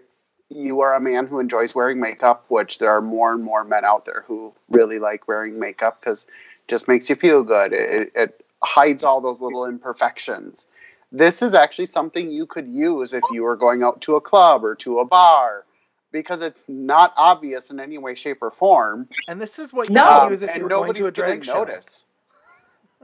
you 0.50 0.80
are 0.80 0.96
a 0.96 1.02
man 1.02 1.28
who 1.28 1.40
enjoys 1.40 1.76
wearing 1.76 2.00
makeup, 2.00 2.46
which 2.48 2.80
there 2.80 2.90
are 2.90 3.02
more 3.02 3.34
and 3.34 3.44
more 3.44 3.66
men 3.66 3.84
out 3.84 4.06
there 4.06 4.24
who 4.28 4.54
really 4.70 4.98
like 4.98 5.28
wearing 5.28 5.60
makeup 5.60 6.00
because 6.00 6.24
it 6.24 6.68
just 6.70 6.88
makes 6.88 7.10
you 7.10 7.16
feel 7.16 7.44
good. 7.44 7.74
It, 7.74 8.12
it 8.16 8.46
hides 8.64 9.04
all 9.04 9.20
those 9.20 9.42
little 9.42 9.66
imperfections. 9.66 10.68
This 11.12 11.42
is 11.42 11.54
actually 11.54 11.88
something 11.88 12.32
you 12.32 12.46
could 12.46 12.68
use 12.68 13.14
if 13.14 13.24
you 13.32 13.44
were 13.44 13.58
going 13.58 13.84
out 13.84 14.00
to 14.02 14.16
a 14.16 14.22
club 14.22 14.64
or 14.64 14.76
to 14.76 15.00
a 15.00 15.06
bar 15.06 15.66
because 16.12 16.42
it's 16.42 16.64
not 16.68 17.14
obvious 17.18 17.70
in 17.72 17.80
any 17.80 17.98
way, 17.98 18.16
shape, 18.16 18.40
or 18.42 18.52
form. 18.52 19.08
and 19.28 19.40
this 19.42 19.60
is 19.60 19.72
what 19.74 19.90
you 19.90 19.96
No. 19.96 20.30
use 20.30 20.42
if 20.42 20.50
and 20.50 20.58
you 20.58 20.64
were 20.64 20.70
going 20.70 20.94
to 20.94 21.00
a 21.08 21.12
gonna 21.12 21.12
drag 21.12 21.46
show. 21.46 21.54
notice. 21.64 22.04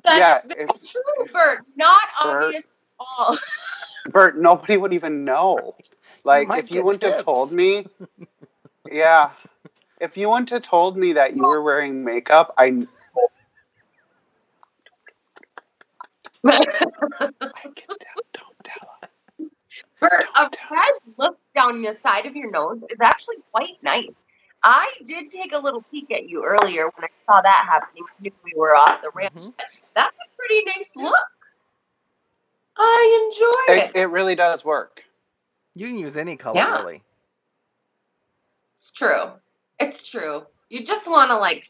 That's 0.03 0.17
Yeah, 0.47 0.55
very 0.55 0.63
if- 0.69 0.91
true, 0.91 1.25
Bert. 1.33 1.59
Not 1.75 2.01
Bert. 2.23 2.43
obvious 2.45 2.65
at 2.65 2.71
all. 2.99 3.37
Bert, 4.07 4.37
nobody 4.37 4.77
would 4.77 4.93
even 4.93 5.23
know. 5.25 5.75
Like, 6.23 6.47
might 6.47 6.59
if 6.65 6.71
you 6.71 6.83
wouldn't 6.83 7.03
have 7.03 7.23
told 7.23 7.51
me, 7.51 7.87
yeah, 8.91 9.31
if 9.99 10.17
you 10.17 10.29
wouldn't 10.29 10.49
have 10.51 10.61
told 10.63 10.97
me 10.97 11.13
that 11.13 11.35
you 11.35 11.41
were 11.41 11.61
wearing 11.63 12.03
makeup, 12.03 12.53
I, 12.57 12.83
I 16.45 16.63
can 17.63 17.87
tell. 17.87 18.21
Don't 18.33 18.63
tell. 18.63 18.89
him. 19.39 19.51
Bert, 19.99 20.11
a 20.35 20.39
Don't 20.41 20.51
tell. 20.51 20.69
red 20.71 20.93
look 21.17 21.37
down 21.55 21.81
the 21.81 21.93
side 21.93 22.25
of 22.25 22.35
your 22.35 22.51
nose 22.51 22.79
is 22.89 22.99
actually 23.01 23.37
quite 23.51 23.81
nice. 23.81 24.13
I 24.63 24.91
did 25.05 25.31
take 25.31 25.53
a 25.53 25.57
little 25.57 25.81
peek 25.91 26.11
at 26.11 26.27
you 26.27 26.43
earlier 26.43 26.85
when 26.95 27.03
I 27.05 27.09
saw 27.25 27.41
that 27.41 27.67
happening. 27.69 28.03
If 28.23 28.33
we 28.43 28.53
were 28.55 28.75
off 28.75 29.01
the 29.01 29.09
ramp, 29.11 29.35
Mhm. 29.35 29.55
that's 29.57 29.91
a 29.95 30.35
pretty 30.37 30.63
nice 30.65 30.95
look. 30.95 31.27
I 32.77 33.29
enjoy 33.31 33.73
It, 33.73 33.95
it. 33.95 34.01
it 34.01 34.05
really 34.07 34.35
does 34.35 34.65
work. 34.65 35.03
You 35.75 35.87
can 35.87 35.97
use 35.97 36.17
any 36.17 36.35
color, 36.35 36.55
Yeah. 36.55 36.79
really. 36.79 37.03
It's 38.75 38.91
true. 38.91 39.31
It's 39.79 40.09
true. 40.09 40.45
You 40.69 40.83
just 40.83 41.07
want 41.09 41.31
to 41.31 41.37
like 41.37 41.65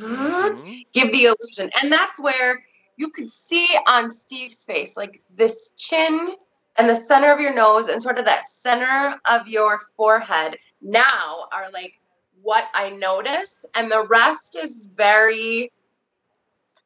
Mhm. 0.00 0.86
give 0.92 1.12
the 1.12 1.26
illusion, 1.26 1.70
and 1.80 1.92
that's 1.92 2.18
where 2.18 2.64
you 2.96 3.10
could 3.10 3.30
see 3.30 3.68
on 3.86 4.10
Steve's 4.10 4.64
face, 4.64 4.96
like 4.96 5.20
this 5.30 5.70
chin 5.76 6.36
and 6.78 6.88
the 6.88 6.96
center 6.96 7.32
of 7.32 7.40
your 7.40 7.54
nose 7.54 7.88
and 7.88 8.02
sort 8.02 8.18
of 8.18 8.24
that 8.24 8.48
center 8.48 9.18
of 9.30 9.46
your 9.46 9.78
forehead 9.96 10.56
now 10.80 11.46
are 11.52 11.70
like 11.72 11.98
what 12.42 12.68
I 12.74 12.90
notice, 12.90 13.64
and 13.74 13.90
the 13.90 14.06
rest 14.08 14.56
is 14.56 14.88
very 14.96 15.70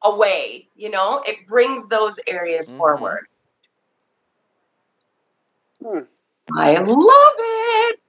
away. 0.03 0.69
You 0.77 0.91
know, 0.91 1.23
it 1.27 1.47
brings 1.47 1.89
those 1.89 2.15
areas 2.27 2.73
Mhm. 2.73 2.77
forward. 2.77 3.27
Hmm. 5.83 6.01
I 6.57 6.79
love 6.79 7.35
it. 7.39 8.01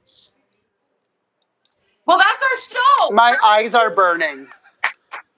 Well, 2.05 2.17
that's 2.17 2.43
our 2.43 2.57
show. 2.57 3.11
My 3.11 3.37
eyes 3.43 3.73
are 3.73 3.89
burning. 3.89 4.47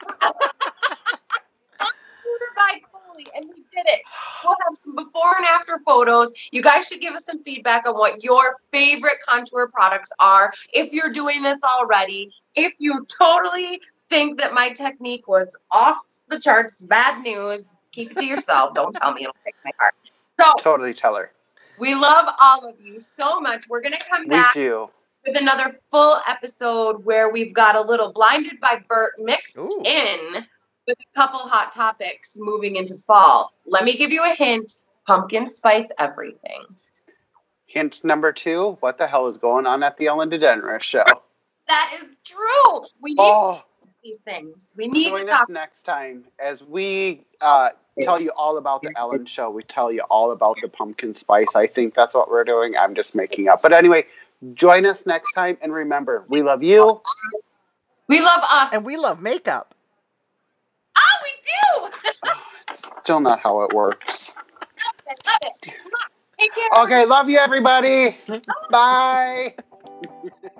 By 2.56 2.82
And 3.36 3.46
we 3.50 3.56
did 3.74 3.86
it. 3.86 4.02
We'll 4.44 4.56
have 4.66 4.78
some 4.84 4.96
before 4.96 5.36
and 5.38 5.46
after 5.46 5.80
photos. 5.86 6.32
You 6.52 6.62
guys 6.62 6.88
should 6.88 7.02
give 7.02 7.14
us 7.14 7.26
some 7.26 7.42
feedback 7.44 7.88
on 7.88 7.96
what 7.96 8.24
your 8.24 8.58
favorite 8.72 9.18
contour 9.28 9.68
products 9.68 10.12
are. 10.20 10.52
If 10.74 10.94
you're 10.94 11.12
doing 11.12 11.42
this 11.42 11.60
already, 11.64 12.32
if 12.56 12.74
you 12.80 13.06
totally 13.18 13.82
think 14.10 14.40
that 14.40 14.54
my 14.54 14.70
technique 14.70 15.28
was 15.28 15.48
off 15.72 15.98
the 16.30 16.40
charts, 16.40 16.82
bad 16.82 17.22
news, 17.24 17.64
keep 17.92 18.12
it 18.12 18.18
to 18.18 18.26
yourself. 18.26 18.74
Don't 18.76 18.94
tell 18.94 19.14
me; 19.14 19.22
it'll 19.24 19.36
break 19.44 19.56
my 19.66 19.72
heart. 19.80 19.94
So 20.40 20.46
Totally 20.60 20.94
tell 20.94 21.16
her. 21.16 21.32
we 21.80 21.96
love 21.96 22.34
all 22.42 22.68
of 22.68 22.80
you 22.80 23.00
so 23.02 23.40
much. 23.42 23.68
We're 23.70 23.82
gonna 23.82 23.98
come 24.10 24.24
We 24.24 24.30
back 24.30 24.54
do. 24.54 24.90
with 25.26 25.38
another 25.40 25.76
full 25.92 26.18
episode 26.28 27.04
where 27.04 27.30
we've 27.30 27.54
got 27.54 27.76
a 27.76 27.82
little 27.82 28.14
blinded 28.14 28.60
by 28.62 28.82
Bert 28.88 29.14
mixed 29.20 29.58
Ooh. 29.58 29.82
in 29.86 30.46
with 30.90 30.98
a 31.00 31.16
couple 31.16 31.40
hot 31.40 31.72
topics 31.72 32.36
moving 32.38 32.76
into 32.76 32.96
fall. 32.96 33.54
Let 33.66 33.84
me 33.86 33.96
give 33.96 34.12
you 34.12 34.26
a 34.26 34.34
hint 34.34 34.74
pumpkin 35.08 35.48
spice 35.50 35.88
everything. 36.00 36.64
Hint 37.68 38.04
number 38.04 38.32
two 38.34 38.72
what 38.80 38.98
the 38.98 39.06
hell 39.08 39.28
is 39.28 39.38
going 39.38 39.68
on 39.68 39.84
at 39.84 39.98
the 39.98 40.08
Ellen 40.08 40.30
DeGeneres 40.32 40.82
show? 40.82 41.04
That 41.68 42.00
is 42.02 42.16
true. 42.26 42.82
We 43.02 43.12
need 43.12 43.18
Oh, 43.20 43.62
these 44.04 44.18
things. 44.26 44.70
We 44.76 44.88
need 44.88 45.10
to 45.16 45.22
us 45.24 45.30
talk. 45.30 45.50
next 45.50 45.84
time 45.84 46.24
as 46.40 46.64
we 46.64 47.24
uh, 47.42 47.70
tell 48.02 48.20
you 48.20 48.32
all 48.36 48.58
about 48.58 48.82
the 48.82 48.92
Ellen 48.98 49.28
show. 49.28 49.52
We 49.52 49.62
tell 49.62 49.92
you 49.92 50.02
all 50.10 50.32
about 50.32 50.58
the 50.64 50.70
pumpkin 50.70 51.14
spice. 51.14 51.56
I 51.56 51.68
think 51.68 51.94
that's 51.94 52.16
what 52.16 52.32
we're 52.32 52.44
doing. 52.44 52.76
I'm 52.76 52.96
just 52.96 53.16
making 53.16 53.48
up. 53.48 53.62
But 53.62 53.74
anyway, 53.74 54.06
join 54.56 54.88
us 54.88 55.06
next 55.06 55.34
time. 55.34 55.60
And 55.62 55.72
remember, 55.72 56.26
we 56.30 56.42
love 56.42 56.64
you. 56.64 57.00
We 58.08 58.22
love 58.22 58.42
us. 58.50 58.74
And 58.74 58.84
we 58.84 58.98
love 58.98 59.22
makeup. 59.22 59.76
We 61.84 61.90
do. 61.90 62.34
Still 63.02 63.20
not 63.20 63.40
how 63.40 63.62
it 63.64 63.74
works. 63.74 64.34
I 65.08 65.14
love 65.26 65.38
it. 65.42 65.62
Come 65.64 65.74
on. 65.76 66.10
Take 66.40 66.52
care. 66.56 66.84
Okay, 66.84 67.06
love 67.06 67.30
you, 67.30 67.38
everybody. 67.38 68.18
Bye. 68.72 69.56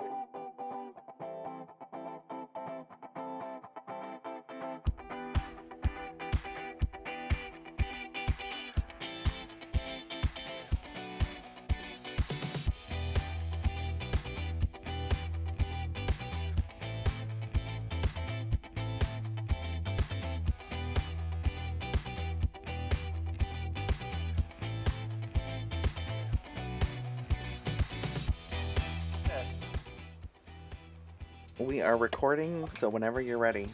We 31.60 31.82
are 31.82 31.94
recording, 31.98 32.66
so 32.78 32.88
whenever 32.88 33.20
you're 33.20 33.36
ready. 33.36 33.66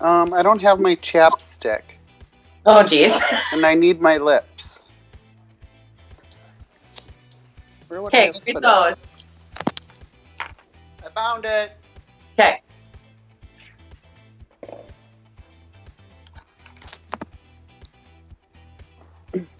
Um, 0.00 0.34
I 0.34 0.42
don't 0.42 0.60
have 0.60 0.80
my 0.80 0.96
chapstick, 0.96 1.82
Oh, 2.66 2.82
geez. 2.82 3.22
and 3.52 3.64
I 3.64 3.74
need 3.74 4.00
my 4.00 4.16
lips. 4.16 4.82
Where 7.86 8.02
would 8.02 8.12
I 8.12 8.18
Okay, 8.18 8.26
have 8.26 8.34
go 8.44 8.58
it? 8.58 8.60
those. 8.60 8.94
I 11.04 11.08
found 11.14 11.44
it. 11.44 11.76
Okay. 12.36 12.60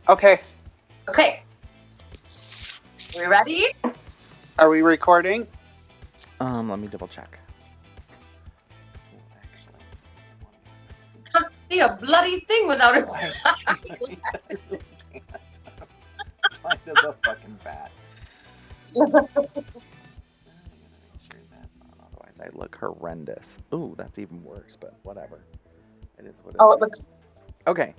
Okay, 0.09 0.37
Okay. 1.09 1.41
We 3.17 3.25
ready? 3.27 3.69
are 4.59 4.69
we 4.69 4.83
recording? 4.83 5.47
Um, 6.41 6.69
let 6.69 6.79
me 6.79 6.89
double 6.89 7.09
check. 7.09 7.39
Can't 11.33 11.47
see 11.69 11.81
a 11.81 11.99
bloody 12.01 12.41
thing 12.41 12.69
without 12.69 12.97
a. 12.97 13.01
Mine 16.63 16.79
is 16.87 16.99
a 17.05 17.13
fucking 17.25 17.59
bat. 17.65 17.91
I'm 18.97 19.11
gonna 19.11 19.29
make 19.35 19.51
sure 21.21 21.41
that's 21.51 21.81
on, 21.81 22.07
otherwise, 22.07 22.41
I 22.43 22.49
look 22.57 22.77
horrendous. 22.77 23.59
Ooh, 23.73 23.95
that's 23.97 24.19
even 24.19 24.43
worse, 24.45 24.77
but 24.79 24.95
whatever. 25.03 25.41
It 26.19 26.27
is 26.27 26.35
what 26.43 26.55
it 26.55 26.57
is. 26.57 26.61
oh, 26.61 26.73
it 26.73 26.81
looks. 26.81 27.09
Okay. 27.67 27.95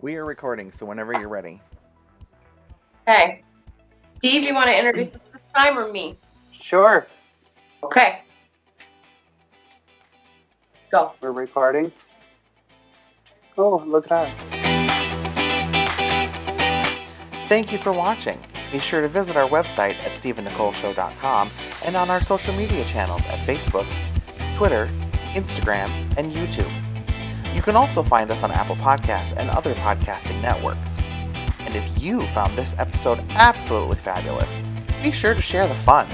We 0.00 0.16
are 0.16 0.24
recording, 0.24 0.70
so 0.70 0.86
whenever 0.86 1.12
you're 1.12 1.28
ready. 1.28 1.60
Hey. 3.06 3.42
Steve, 4.18 4.42
you 4.44 4.54
want 4.54 4.66
to 4.68 4.76
introduce 4.76 5.10
this 5.10 5.20
time 5.54 5.78
or 5.78 5.90
me? 5.90 6.18
Sure, 6.60 7.06
Okay. 7.82 8.22
Go. 10.90 11.12
we're 11.20 11.32
recording. 11.32 11.92
Oh, 13.56 13.82
look 13.86 14.10
at 14.10 14.28
us. 14.28 14.38
Thank 17.48 17.72
you 17.72 17.78
for 17.78 17.92
watching. 17.92 18.38
Be 18.72 18.78
sure 18.78 19.00
to 19.00 19.08
visit 19.08 19.36
our 19.36 19.48
website 19.48 19.94
at 20.04 20.12
steveandnicoleshow.com 20.12 21.50
and 21.84 21.96
on 21.96 22.10
our 22.10 22.20
social 22.20 22.54
media 22.54 22.84
channels 22.84 23.22
at 23.26 23.38
Facebook, 23.46 23.86
Twitter, 24.56 24.88
Instagram, 25.34 25.88
and 26.18 26.32
YouTube. 26.32 26.70
You 27.54 27.62
can 27.62 27.76
also 27.76 28.02
find 28.02 28.30
us 28.30 28.42
on 28.42 28.50
Apple 28.50 28.76
Podcasts 28.76 29.34
and 29.36 29.48
other 29.50 29.74
podcasting 29.76 30.40
networks. 30.42 30.98
And 31.60 31.74
if 31.76 32.02
you 32.02 32.26
found 32.28 32.56
this 32.56 32.74
episode 32.78 33.20
absolutely 33.30 33.96
fabulous, 33.96 34.54
be 35.02 35.10
sure 35.10 35.34
to 35.34 35.42
share 35.42 35.66
the 35.66 35.74
fun. 35.74 36.08